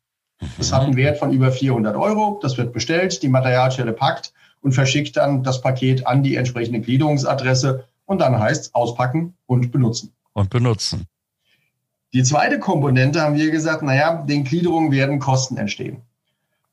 Das 0.57 0.73
hat 0.73 0.81
einen 0.81 0.97
Wert 0.97 1.17
von 1.17 1.31
über 1.31 1.51
400 1.51 1.95
Euro. 1.95 2.39
Das 2.41 2.57
wird 2.57 2.73
bestellt, 2.73 3.23
die 3.23 3.29
Materialstelle 3.29 3.93
packt 3.93 4.33
und 4.61 4.73
verschickt 4.73 5.15
dann 5.15 5.43
das 5.43 5.61
Paket 5.61 6.05
an 6.05 6.23
die 6.23 6.35
entsprechende 6.35 6.81
Gliederungsadresse. 6.81 7.85
Und 8.05 8.19
dann 8.19 8.37
heißt 8.37 8.63
es 8.63 8.75
auspacken 8.75 9.35
und 9.45 9.71
benutzen. 9.71 10.13
Und 10.33 10.49
benutzen. 10.49 11.05
Die 12.15 12.23
zweite 12.23 12.59
Komponente 12.59 13.19
haben 13.19 13.35
wir 13.35 13.51
gesagt, 13.51 13.83
naja, 13.83 14.23
den 14.25 14.45
Gliederungen 14.45 14.89
werden 14.93 15.19
Kosten 15.19 15.57
entstehen. 15.57 15.97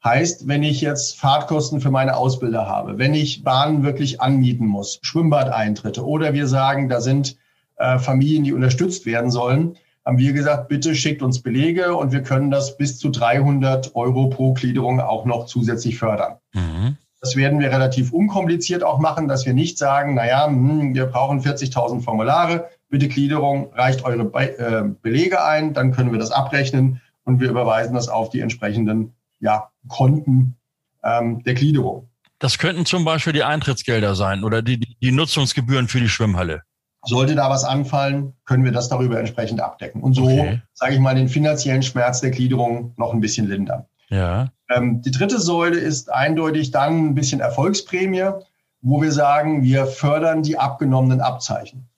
Heißt, 0.05 0.47
wenn 0.47 0.63
ich 0.63 0.81
jetzt 0.81 1.19
Fahrtkosten 1.19 1.81
für 1.81 1.91
meine 1.91 2.17
Ausbilder 2.17 2.69
habe, 2.69 2.97
wenn 2.99 3.13
ich 3.13 3.43
Bahnen 3.43 3.83
wirklich 3.83 4.21
anmieten 4.21 4.69
muss, 4.69 5.01
Schwimmbadeintritte 5.03 6.07
oder 6.07 6.33
wir 6.33 6.47
sagen, 6.47 6.89
da 6.89 7.01
sind 7.01 7.39
äh, 7.75 7.99
Familien, 7.99 8.45
die 8.45 8.53
unterstützt 8.53 9.05
werden 9.05 9.33
sollen, 9.33 9.75
haben 10.07 10.19
wir 10.19 10.33
gesagt, 10.33 10.69
bitte 10.69 10.95
schickt 10.95 11.23
uns 11.23 11.43
Belege 11.43 11.97
und 11.97 12.13
wir 12.13 12.23
können 12.23 12.53
das 12.53 12.77
bis 12.77 13.01
zu 13.01 13.09
300 13.09 13.97
Euro 13.97 14.29
pro 14.29 14.53
Gliederung 14.53 15.01
auch 15.01 15.25
noch 15.25 15.47
zusätzlich 15.47 15.99
fördern. 15.99 16.37
Mhm. 16.53 16.99
Das 17.21 17.35
werden 17.35 17.59
wir 17.59 17.73
relativ 17.73 18.13
unkompliziert 18.13 18.85
auch 18.85 19.01
machen, 19.01 19.27
dass 19.27 19.45
wir 19.45 19.55
nicht 19.55 19.77
sagen, 19.77 20.15
naja, 20.15 20.47
hm, 20.47 20.95
wir 20.95 21.07
brauchen 21.07 21.41
40.000 21.41 22.01
Formulare, 22.01 22.69
bitte 22.93 23.09
Gliederung, 23.09 23.73
reicht 23.73 24.05
eure 24.05 24.25
Be 24.27 24.59
äh, 24.59 24.85
Belege 25.01 25.43
ein, 25.43 25.73
dann 25.73 25.93
können 25.93 26.13
wir 26.13 26.19
das 26.19 26.31
abrechnen 26.31 27.01
und 27.25 27.41
wir 27.41 27.49
überweisen 27.49 27.95
das 27.95 28.09
auf 28.09 28.29
die 28.29 28.41
entsprechenden 28.41 29.15
ja, 29.41 29.71
Konten 29.89 30.57
ähm, 31.03 31.43
der 31.43 31.55
Gliederung. 31.55 32.11
Das 32.39 32.59
könnten 32.59 32.85
zum 32.85 33.05
Beispiel 33.05 33.33
die 33.33 33.45
Eintrittsgelder 33.45 34.15
sein 34.15 34.45
oder 34.45 34.61
die, 34.61 34.79
die 34.79 35.11
Nutzungsgebühren 35.11 35.89
für 35.89 36.01
die 36.01 36.09
Schwimmhalle. 36.09 36.63
Sollte 37.05 37.35
da 37.35 37.49
was 37.49 37.65
anfallen, 37.65 38.35
können 38.45 38.65
wir 38.65 38.73
das 38.73 38.91
darüber 38.91 39.19
entsprechend 39.19 39.61
abdecken. 39.61 40.03
Und 40.03 40.13
so, 40.13 40.25
okay. 40.25 40.61
sage 40.75 40.95
ich 40.95 41.01
mal, 41.01 41.15
den 41.15 41.29
finanziellen 41.29 41.83
Schmerz 41.83 42.21
der 42.21 42.31
Gliederung 42.31 42.93
noch 42.99 43.15
ein 43.15 43.21
bisschen 43.21 43.49
lindern. 43.49 43.87
Ja. 44.11 44.51
Ähm, 44.69 45.01
die 45.01 45.11
dritte 45.11 45.41
Säule 45.41 45.79
ist 45.79 46.13
eindeutig 46.13 46.73
dann 46.73 47.07
ein 47.07 47.15
bisschen 47.15 47.41
Erfolgsprämie, 47.41 48.33
wo 48.83 49.01
wir 49.01 49.13
sagen, 49.13 49.63
wir 49.63 49.87
fördern 49.87 50.43
die 50.43 50.59
abgenommenen 50.59 51.23
Abzeichen. 51.23 51.89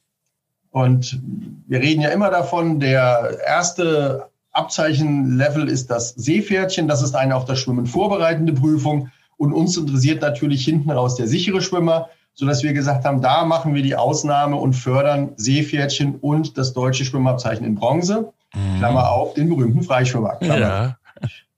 Und 0.74 1.20
wir 1.68 1.78
reden 1.78 2.00
ja 2.00 2.08
immer 2.08 2.32
davon, 2.32 2.80
der 2.80 3.38
erste 3.46 4.28
Abzeichenlevel 4.50 5.68
ist 5.68 5.88
das 5.88 6.08
Seepferdchen. 6.16 6.88
Das 6.88 7.00
ist 7.00 7.14
eine 7.14 7.36
auf 7.36 7.44
das 7.44 7.60
Schwimmen 7.60 7.86
vorbereitende 7.86 8.54
Prüfung. 8.54 9.08
Und 9.36 9.52
uns 9.52 9.76
interessiert 9.76 10.20
natürlich 10.20 10.64
hinten 10.64 10.90
raus 10.90 11.14
der 11.14 11.28
sichere 11.28 11.60
Schwimmer, 11.60 12.08
sodass 12.34 12.64
wir 12.64 12.72
gesagt 12.72 13.04
haben, 13.04 13.22
da 13.22 13.44
machen 13.44 13.76
wir 13.76 13.82
die 13.82 13.94
Ausnahme 13.94 14.56
und 14.56 14.72
fördern 14.72 15.30
Seepferdchen 15.36 16.16
und 16.16 16.58
das 16.58 16.72
deutsche 16.72 17.04
Schwimmabzeichen 17.04 17.64
in 17.64 17.76
Bronze. 17.76 18.32
Mhm. 18.52 18.78
Klammer 18.78 19.12
auf, 19.12 19.34
den 19.34 19.50
berühmten 19.50 19.84
Freischwimmer. 19.84 20.38
Klammer. 20.40 20.58
Ja. 20.58 20.96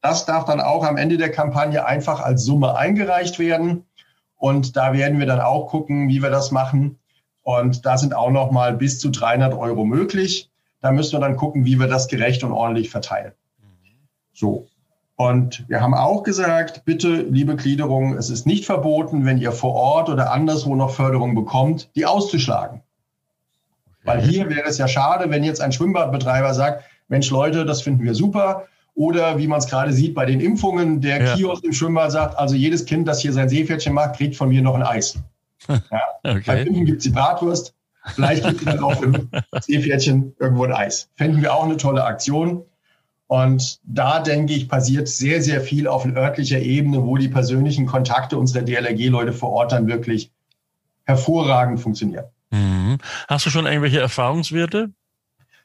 Das 0.03 0.27
darf 0.27 0.45
dann 0.45 0.61
auch 0.61 0.85
am 0.85 0.99
Ende 0.99 1.17
der 1.17 1.33
Kampagne 1.33 1.87
einfach 1.87 2.21
als 2.21 2.45
Summe 2.45 2.77
eingereicht 2.77 3.39
werden. 3.39 3.87
Und 4.37 4.77
da 4.77 4.93
werden 4.93 5.19
wir 5.19 5.27
dann 5.27 5.41
auch 5.41 5.69
gucken, 5.69 6.11
wie 6.11 6.23
wir 6.23 6.29
das 6.29 6.51
machen. 6.51 6.99
Und 7.47 7.87
da 7.87 7.97
sind 7.97 8.13
auch 8.13 8.33
noch 8.33 8.51
mal 8.51 8.75
bis 8.75 8.99
zu 8.99 9.09
300 9.09 9.55
Euro 9.55 9.85
möglich. 9.85 10.51
Da 10.81 10.91
müssen 10.91 11.13
wir 11.13 11.21
dann 11.21 11.37
gucken, 11.37 11.65
wie 11.65 11.79
wir 11.79 11.87
das 11.87 12.09
gerecht 12.09 12.43
und 12.43 12.51
ordentlich 12.51 12.91
verteilen. 12.91 13.35
So. 14.33 14.67
Und 15.15 15.65
wir 15.69 15.81
haben 15.81 15.95
auch 15.95 16.25
gesagt, 16.25 16.85
bitte, 16.85 17.23
liebe 17.23 17.55
Gliederung, 17.55 18.15
es 18.15 18.31
ist 18.31 18.49
nicht 18.49 18.65
verboten, 18.65 19.25
wenn 19.25 19.39
ihr 19.39 19.53
vor 19.53 19.75
Ort 19.75 20.09
oder 20.09 20.33
anderswo 20.33 20.75
noch 20.75 20.91
Förderung 20.91 21.37
bekommt, 21.37 21.89
die 21.95 22.05
auszuschlagen. 22.05 22.83
Weil 24.03 24.23
hier 24.23 24.51
wäre 24.51 24.67
es 24.67 24.79
ja 24.79 24.89
schade, 24.89 25.31
wenn 25.31 25.45
jetzt 25.45 25.61
ein 25.61 25.71
Schwimmbadbetreiber 25.71 26.53
sagt, 26.53 26.83
Mensch 27.07 27.31
Leute, 27.31 27.65
das 27.65 27.81
finden 27.81 28.03
wir 28.03 28.17
super. 28.17 28.65
Oder 28.97 29.39
wie 29.39 29.47
man 29.47 29.61
es 29.61 29.69
gerade 29.69 29.93
sieht 29.93 30.17
bei 30.17 30.27
den 30.27 30.41
Impfungen, 30.41 31.01
der 31.01 31.23
ja. 31.23 31.35
Kiosk 31.37 31.63
im 31.63 31.73
Schwimmbad 31.73 32.11
sagt, 32.11 32.37
also 32.41 32.57
jedes 32.57 32.87
Kind, 32.87 33.07
das 33.07 33.21
hier 33.21 33.33
sein 33.33 33.49
Seepferdchen 33.49 33.95
macht, 33.95 34.17
kriegt 34.17 34.35
von 34.35 34.49
mir 34.49 34.63
noch 34.63 34.75
ein 34.75 34.83
Eis. 34.83 35.17
Ja. 35.69 35.81
Okay. 36.27 36.43
Bei 36.45 36.65
Finden 36.65 36.85
gibt 36.87 36.99
es 36.99 37.05
die 37.05 37.11
Bratwurst. 37.11 37.73
Vielleicht 38.15 38.45
gibt 38.45 38.59
es 38.59 38.65
dann 38.65 38.81
auch 38.81 39.01
im 39.01 39.29
Seepferdchen 39.61 40.35
irgendwo 40.41 40.65
ein 40.65 40.73
Eis. 40.73 41.09
Fänden 41.15 41.41
wir 41.41 41.55
auch 41.55 41.63
eine 41.63 41.77
tolle 41.77 42.05
Aktion. 42.05 42.65
Und 43.29 43.81
da 43.85 44.21
denke 44.21 44.55
ich, 44.55 44.69
passiert 44.69 45.07
sehr, 45.09 45.41
sehr 45.43 45.61
viel 45.61 45.87
auf 45.87 46.05
örtlicher 46.05 46.59
Ebene, 46.59 47.05
wo 47.05 47.17
die 47.17 47.29
persönlichen 47.29 47.87
Kontakte 47.87 48.39
unserer 48.39 48.63
DLRG-Leute 48.63 49.33
vor 49.33 49.51
Ort 49.51 49.71
dann 49.71 49.87
wirklich 49.87 50.33
hervorragend 51.05 51.81
funktionieren. 51.81 52.25
Mhm. 52.51 52.99
Hast 53.29 53.47
du 53.47 53.51
schon 53.51 53.67
irgendwelche 53.67 54.01
Erfahrungswerte? 54.01 54.91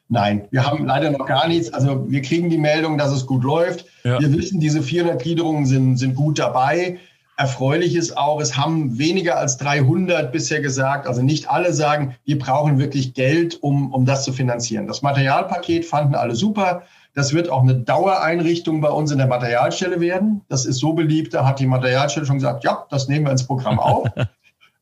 Nein, 0.08 0.46
wir 0.50 0.66
haben 0.66 0.86
leider 0.86 1.10
noch 1.10 1.26
gar 1.26 1.48
nichts. 1.48 1.72
Also 1.72 2.10
wir 2.10 2.20
kriegen 2.22 2.50
die 2.50 2.58
Meldung, 2.58 2.98
dass 2.98 3.12
es 3.12 3.26
gut 3.26 3.44
läuft. 3.44 3.86
Ja. 4.04 4.20
Wir 4.20 4.32
wissen, 4.32 4.60
diese 4.60 4.82
400 4.82 5.22
Gliederungen 5.22 5.64
sind, 5.64 5.96
sind 5.96 6.14
gut 6.14 6.38
dabei. 6.38 6.98
Erfreulich 7.36 7.96
ist 7.96 8.16
auch, 8.16 8.40
es 8.40 8.56
haben 8.56 8.98
weniger 8.98 9.38
als 9.38 9.56
300 9.56 10.30
bisher 10.32 10.60
gesagt, 10.60 11.06
also 11.06 11.22
nicht 11.22 11.48
alle 11.48 11.72
sagen, 11.72 12.14
wir 12.24 12.38
brauchen 12.38 12.78
wirklich 12.78 13.14
Geld, 13.14 13.62
um, 13.62 13.92
um 13.92 14.04
das 14.04 14.24
zu 14.24 14.32
finanzieren. 14.32 14.86
Das 14.86 15.02
Materialpaket 15.02 15.86
fanden 15.86 16.14
alle 16.14 16.34
super. 16.34 16.82
Das 17.14 17.32
wird 17.32 17.48
auch 17.48 17.62
eine 17.62 17.74
Dauereinrichtung 17.74 18.80
bei 18.80 18.90
uns 18.90 19.10
in 19.10 19.18
der 19.18 19.26
Materialstelle 19.26 20.00
werden. 20.00 20.42
Das 20.48 20.66
ist 20.66 20.78
so 20.78 20.92
beliebt, 20.92 21.34
da 21.34 21.46
hat 21.46 21.58
die 21.58 21.66
Materialstelle 21.66 22.26
schon 22.26 22.36
gesagt, 22.36 22.64
ja, 22.64 22.86
das 22.90 23.08
nehmen 23.08 23.26
wir 23.26 23.32
ins 23.32 23.46
Programm 23.46 23.78
auf. 23.78 24.08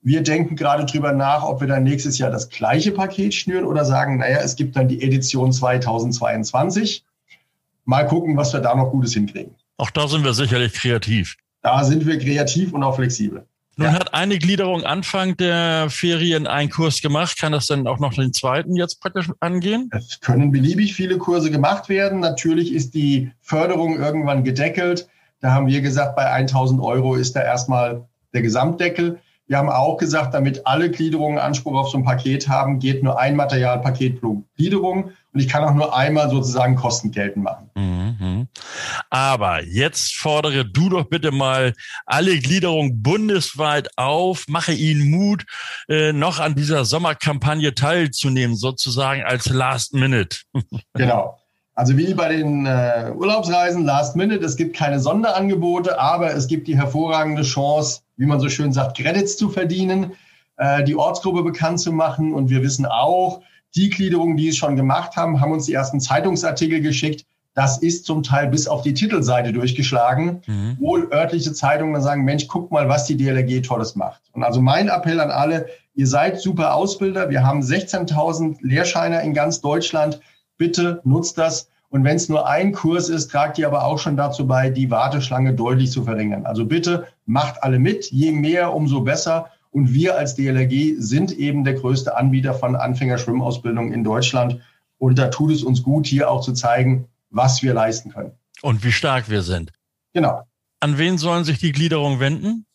Wir 0.02 0.22
denken 0.22 0.56
gerade 0.56 0.86
drüber 0.86 1.12
nach, 1.12 1.42
ob 1.42 1.60
wir 1.60 1.68
dann 1.68 1.82
nächstes 1.82 2.16
Jahr 2.16 2.30
das 2.30 2.48
gleiche 2.48 2.90
Paket 2.90 3.34
schnüren 3.34 3.66
oder 3.66 3.84
sagen, 3.84 4.16
naja, 4.16 4.38
es 4.38 4.56
gibt 4.56 4.74
dann 4.74 4.88
die 4.88 5.02
Edition 5.02 5.52
2022. 5.52 7.04
Mal 7.84 8.06
gucken, 8.06 8.34
was 8.34 8.54
wir 8.54 8.60
da 8.60 8.74
noch 8.74 8.90
Gutes 8.92 9.12
hinkriegen. 9.12 9.54
Auch 9.76 9.90
da 9.90 10.08
sind 10.08 10.24
wir 10.24 10.32
sicherlich 10.32 10.72
kreativ. 10.72 11.36
Da 11.62 11.84
sind 11.84 12.06
wir 12.06 12.18
kreativ 12.18 12.72
und 12.72 12.82
auch 12.82 12.96
flexibel. 12.96 13.46
Nun 13.76 13.88
ja. 13.88 13.94
hat 13.94 14.12
eine 14.12 14.38
Gliederung 14.38 14.84
Anfang 14.84 15.36
der 15.36 15.88
Ferien 15.88 16.46
einen 16.46 16.70
Kurs 16.70 17.00
gemacht. 17.00 17.38
Kann 17.38 17.52
das 17.52 17.66
denn 17.66 17.86
auch 17.86 17.98
noch 17.98 18.12
den 18.12 18.32
zweiten 18.32 18.76
jetzt 18.76 19.00
praktisch 19.00 19.30
angehen? 19.40 19.88
Es 19.92 20.20
können 20.20 20.50
beliebig 20.50 20.94
viele 20.94 21.18
Kurse 21.18 21.50
gemacht 21.50 21.88
werden. 21.88 22.20
Natürlich 22.20 22.72
ist 22.72 22.94
die 22.94 23.32
Förderung 23.40 23.96
irgendwann 23.96 24.44
gedeckelt. 24.44 25.08
Da 25.40 25.52
haben 25.52 25.66
wir 25.66 25.80
gesagt, 25.80 26.16
bei 26.16 26.26
1000 26.26 26.80
Euro 26.82 27.14
ist 27.14 27.36
da 27.36 27.42
erstmal 27.42 28.06
der 28.34 28.42
Gesamtdeckel. 28.42 29.18
Wir 29.46 29.58
haben 29.58 29.70
auch 29.70 29.96
gesagt, 29.96 30.34
damit 30.34 30.66
alle 30.66 30.90
Gliederungen 30.90 31.38
Anspruch 31.38 31.74
auf 31.74 31.88
so 31.88 31.98
ein 31.98 32.04
Paket 32.04 32.48
haben, 32.48 32.78
geht 32.78 33.02
nur 33.02 33.18
ein 33.18 33.34
Materialpaket 33.34 34.20
pro 34.20 34.44
Gliederung. 34.56 35.10
Und 35.32 35.40
ich 35.40 35.48
kann 35.48 35.64
auch 35.64 35.74
nur 35.74 35.96
einmal 35.96 36.30
sozusagen 36.30 36.76
Kosten 36.76 37.10
geltend 37.10 37.44
machen. 37.44 37.70
Mhm. 37.74 38.39
Aber 39.10 39.64
jetzt 39.64 40.14
fordere 40.14 40.64
du 40.64 40.88
doch 40.88 41.04
bitte 41.04 41.32
mal 41.32 41.74
alle 42.06 42.38
Gliederungen 42.38 43.02
bundesweit 43.02 43.88
auf, 43.96 44.44
mache 44.48 44.72
ihnen 44.72 45.10
Mut, 45.10 45.44
äh, 45.88 46.12
noch 46.12 46.38
an 46.38 46.54
dieser 46.54 46.84
Sommerkampagne 46.84 47.74
teilzunehmen, 47.74 48.56
sozusagen 48.56 49.22
als 49.22 49.46
Last 49.46 49.94
Minute. 49.94 50.38
genau. 50.94 51.36
Also 51.74 51.96
wie 51.96 52.14
bei 52.14 52.28
den 52.28 52.66
äh, 52.66 53.12
Urlaubsreisen, 53.16 53.84
Last 53.84 54.14
Minute, 54.14 54.44
es 54.44 54.56
gibt 54.56 54.76
keine 54.76 55.00
Sonderangebote, 55.00 55.98
aber 55.98 56.32
es 56.34 56.46
gibt 56.46 56.68
die 56.68 56.76
hervorragende 56.76 57.42
Chance, 57.42 58.02
wie 58.16 58.26
man 58.26 58.38
so 58.38 58.48
schön 58.48 58.72
sagt, 58.72 58.98
Credits 58.98 59.36
zu 59.36 59.48
verdienen, 59.48 60.12
äh, 60.58 60.84
die 60.84 60.94
Ortsgruppe 60.94 61.42
bekannt 61.42 61.80
zu 61.80 61.90
machen. 61.90 62.34
Und 62.34 62.50
wir 62.50 62.62
wissen 62.62 62.86
auch, 62.86 63.40
die 63.74 63.88
Gliederungen, 63.88 64.36
die 64.36 64.48
es 64.48 64.56
schon 64.56 64.76
gemacht 64.76 65.16
haben, 65.16 65.40
haben 65.40 65.52
uns 65.52 65.66
die 65.66 65.72
ersten 65.72 66.00
Zeitungsartikel 66.00 66.80
geschickt. 66.80 67.24
Das 67.54 67.78
ist 67.78 68.04
zum 68.04 68.22
Teil 68.22 68.48
bis 68.48 68.68
auf 68.68 68.82
die 68.82 68.94
Titelseite 68.94 69.52
durchgeschlagen, 69.52 70.42
mhm. 70.46 70.76
wo 70.78 70.96
örtliche 70.96 71.52
Zeitungen 71.52 71.94
dann 71.94 72.02
sagen, 72.02 72.24
Mensch, 72.24 72.46
guck 72.46 72.70
mal, 72.70 72.88
was 72.88 73.06
die 73.06 73.16
DLRG 73.16 73.62
Tolles 73.62 73.96
macht. 73.96 74.22
Und 74.32 74.44
also 74.44 74.60
mein 74.60 74.88
Appell 74.88 75.20
an 75.20 75.30
alle, 75.30 75.66
ihr 75.94 76.06
seid 76.06 76.40
super 76.40 76.74
Ausbilder. 76.74 77.28
Wir 77.28 77.44
haben 77.44 77.60
16.000 77.60 78.58
Lehrscheiner 78.60 79.22
in 79.22 79.34
ganz 79.34 79.60
Deutschland. 79.60 80.20
Bitte 80.58 81.00
nutzt 81.04 81.38
das. 81.38 81.68
Und 81.88 82.04
wenn 82.04 82.16
es 82.16 82.28
nur 82.28 82.48
ein 82.48 82.72
Kurs 82.72 83.08
ist, 83.08 83.32
tragt 83.32 83.58
ihr 83.58 83.66
aber 83.66 83.84
auch 83.84 83.98
schon 83.98 84.16
dazu 84.16 84.46
bei, 84.46 84.70
die 84.70 84.90
Warteschlange 84.90 85.54
deutlich 85.54 85.90
zu 85.90 86.04
verringern. 86.04 86.46
Also 86.46 86.64
bitte 86.64 87.08
macht 87.26 87.64
alle 87.64 87.80
mit. 87.80 88.12
Je 88.12 88.30
mehr, 88.30 88.72
umso 88.72 89.00
besser. 89.00 89.50
Und 89.72 89.92
wir 89.92 90.16
als 90.16 90.36
DLRG 90.36 90.94
sind 90.98 91.32
eben 91.32 91.64
der 91.64 91.74
größte 91.74 92.16
Anbieter 92.16 92.54
von 92.54 92.76
Anfängerschwimmausbildung 92.76 93.92
in 93.92 94.04
Deutschland. 94.04 94.60
Und 94.98 95.18
da 95.18 95.28
tut 95.28 95.50
es 95.50 95.64
uns 95.64 95.82
gut, 95.82 96.06
hier 96.06 96.30
auch 96.30 96.42
zu 96.42 96.52
zeigen, 96.52 97.06
was 97.30 97.62
wir 97.62 97.74
leisten 97.74 98.12
können. 98.12 98.32
Und 98.62 98.84
wie 98.84 98.92
stark 98.92 99.28
wir 99.30 99.42
sind. 99.42 99.72
Genau. 100.12 100.42
An 100.80 100.98
wen 100.98 101.16
sollen 101.18 101.44
sich 101.44 101.58
die 101.58 101.72
Gliederungen 101.72 102.20
wenden? 102.20 102.66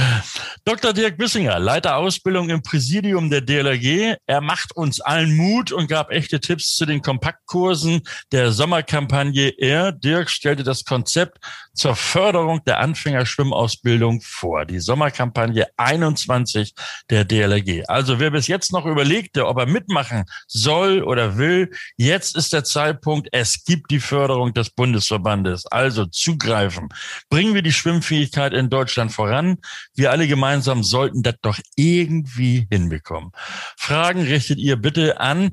Dr. 0.64 0.92
Dirk 0.92 1.16
Bissinger, 1.16 1.58
Leiter 1.58 1.96
Ausbildung 1.96 2.50
im 2.50 2.62
Präsidium 2.62 3.30
der 3.30 3.40
DLRG. 3.40 4.16
Er 4.26 4.40
macht 4.40 4.76
uns 4.76 5.00
allen 5.00 5.36
Mut 5.36 5.72
und 5.72 5.88
gab 5.88 6.10
echte 6.10 6.40
Tipps 6.40 6.74
zu 6.74 6.84
den 6.84 7.00
Kompaktkursen 7.00 8.02
der 8.32 8.50
Sommerkampagne. 8.52 9.48
Er, 9.58 9.92
Dirk, 9.92 10.28
stellte 10.30 10.64
das 10.64 10.84
Konzept 10.84 11.38
zur 11.72 11.96
Förderung 11.96 12.62
der 12.64 12.80
Anfängerschwimmausbildung 12.80 14.20
vor. 14.20 14.66
Die 14.66 14.80
Sommerkampagne 14.80 15.68
21 15.76 16.74
der 17.08 17.24
DLRG. 17.24 17.84
Also 17.86 18.18
wer 18.18 18.32
bis 18.32 18.48
jetzt 18.48 18.72
noch 18.72 18.84
überlegte, 18.84 19.46
ob 19.46 19.58
er 19.58 19.66
mitmachen 19.66 20.24
soll 20.48 21.02
oder 21.02 21.38
will, 21.38 21.70
jetzt 21.96 22.34
ist 22.36 22.52
der 22.52 22.64
Zeitpunkt. 22.64 22.97
Es 23.32 23.64
gibt 23.64 23.90
die 23.90 24.00
Förderung 24.00 24.54
des 24.54 24.70
Bundesverbandes. 24.70 25.66
Also 25.66 26.06
zugreifen. 26.06 26.88
Bringen 27.30 27.54
wir 27.54 27.62
die 27.62 27.72
Schwimmfähigkeit 27.72 28.52
in 28.52 28.70
Deutschland 28.70 29.12
voran. 29.12 29.58
Wir 29.94 30.10
alle 30.10 30.26
gemeinsam 30.26 30.82
sollten 30.82 31.22
das 31.22 31.36
doch 31.42 31.58
irgendwie 31.76 32.66
hinbekommen. 32.70 33.30
Fragen 33.76 34.22
richtet 34.22 34.58
ihr 34.58 34.76
bitte 34.76 35.20
an 35.20 35.52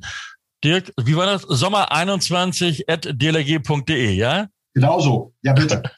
Dirk, 0.63 0.91
wie 0.99 1.15
war 1.15 1.27
das? 1.27 1.43
Sommer 1.43 1.91
21 1.91 2.89
at 2.89 3.07
dlg.de, 3.11 4.11
ja? 4.13 4.47
Genauso. 4.73 5.33
Ja, 5.41 5.53
bitte. 5.53 5.83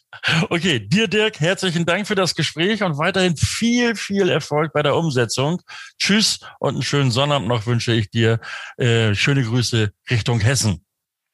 Okay, 0.50 0.80
dir 0.80 1.08
Dirk, 1.08 1.40
herzlichen 1.40 1.86
Dank 1.86 2.08
für 2.08 2.16
das 2.16 2.34
Gespräch 2.34 2.82
und 2.82 2.98
weiterhin 2.98 3.38
viel, 3.38 3.96
viel 3.96 4.30
Erfolg 4.30 4.74
bei 4.74 4.82
der 4.82 4.96
Umsetzung. 4.96 5.62
Tschüss 6.00 6.40
und 6.60 6.74
einen 6.74 6.82
schönen 6.82 7.12
Sonnabend 7.12 7.48
noch 7.48 7.68
wünsche 7.68 7.94
ich 7.94 8.10
dir. 8.10 8.40
Äh, 8.78 9.14
schöne 9.14 9.44
Grüße 9.44 9.92
Richtung 10.10 10.40
Hessen. 10.40 10.84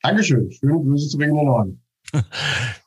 Dankeschön. 0.04 0.52
Schöne 0.52 0.74
Grüße 0.74 1.10
zu 1.10 1.18
Region 1.18 1.46
Norden. 1.46 1.82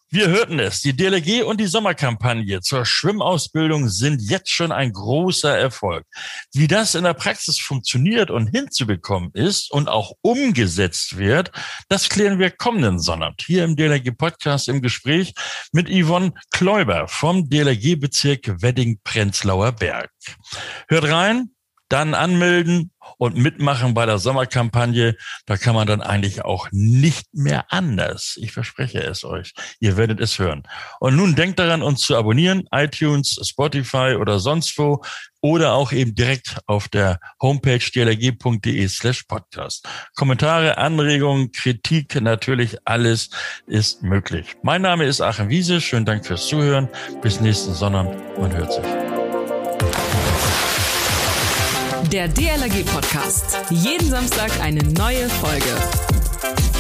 Wir 0.09 0.29
hörten 0.29 0.61
es. 0.61 0.83
Die 0.83 0.95
DLG 0.95 1.43
und 1.45 1.61
die 1.61 1.67
Sommerkampagne 1.67 2.61
zur 2.61 2.87
Schwimmausbildung 2.87 3.89
sind 3.89 4.23
jetzt 4.23 4.51
schon 4.51 4.71
ein 4.71 4.93
großer 4.93 5.59
Erfolg. 5.59 6.05
Wie 6.53 6.69
das 6.69 6.95
in 6.95 7.03
der 7.03 7.15
Praxis 7.15 7.59
funktioniert 7.59 8.31
und 8.31 8.47
hinzubekommen 8.47 9.31
ist 9.33 9.71
und 9.73 9.89
auch 9.89 10.13
umgesetzt 10.21 11.19
wird, 11.19 11.51
das 11.89 12.09
klären 12.09 12.39
wir 12.39 12.51
kommenden 12.51 13.01
Sonntag 13.01 13.35
hier 13.41 13.65
im 13.65 13.75
DLG 13.75 14.17
Podcast 14.17 14.69
im 14.69 14.81
Gespräch 14.81 15.35
mit 15.73 15.89
Yvonne 15.91 16.33
Kläuber 16.53 17.09
vom 17.09 17.51
DLG 17.51 17.99
Bezirk 17.99 18.63
Wedding-Prenzlauer 18.63 19.73
Berg. 19.73 20.11
Hört 20.89 21.11
rein, 21.11 21.51
dann 21.89 22.15
anmelden 22.15 22.91
und 23.19 23.37
mitmachen 23.37 23.95
bei 23.95 24.07
der 24.07 24.19
Sommerkampagne. 24.19 25.17
Da 25.47 25.57
kann 25.57 25.75
man 25.75 25.87
dann 25.87 26.03
eigentlich 26.03 26.45
auch 26.45 26.69
nicht 26.73 27.27
mehr 27.33 27.67
anders. 27.73 28.37
Ich 28.41 28.53
verspreche 28.53 29.01
es 29.01 29.25
euch. 29.25 29.53
Ihr 29.81 29.97
werdet 29.97 30.21
es 30.21 30.39
hören. 30.39 30.65
Und 31.01 31.17
nun 31.17 31.35
denkt 31.35 31.59
daran, 31.59 31.83
uns 31.83 32.01
zu 32.01 32.17
abonnieren, 32.17 32.69
iTunes, 32.73 33.39
Spotify 33.43 34.17
oder 34.19 34.39
sonst 34.39 34.77
wo 34.79 35.03
oder 35.41 35.75
auch 35.75 35.93
eben 35.93 36.15
direkt 36.15 36.59
auf 36.67 36.89
der 36.89 37.21
Homepage 37.41 37.79
dlg.de 37.79 38.89
slash 38.89 39.23
podcast. 39.25 39.87
Kommentare, 40.17 40.79
Anregungen, 40.79 41.53
Kritik, 41.53 42.21
natürlich 42.21 42.77
alles 42.85 43.31
ist 43.67 44.03
möglich. 44.03 44.57
Mein 44.63 44.83
Name 44.83 45.05
ist 45.05 45.21
Achim 45.21 45.49
Wiese. 45.49 45.81
Schönen 45.81 46.07
Dank 46.07 46.27
fürs 46.27 46.49
Zuhören. 46.49 46.89
Bis 47.23 47.41
nächsten 47.41 47.75
Sonntag. 47.75 48.17
Man 48.39 48.53
hört 48.53 48.73
sich. 48.73 49.06
Der 52.13 52.29
DLRG 52.29 52.85
Podcast. 52.85 53.59
Jeden 53.71 54.09
Samstag 54.09 54.51
eine 54.63 54.81
neue 54.93 55.29
Folge. 55.29 56.76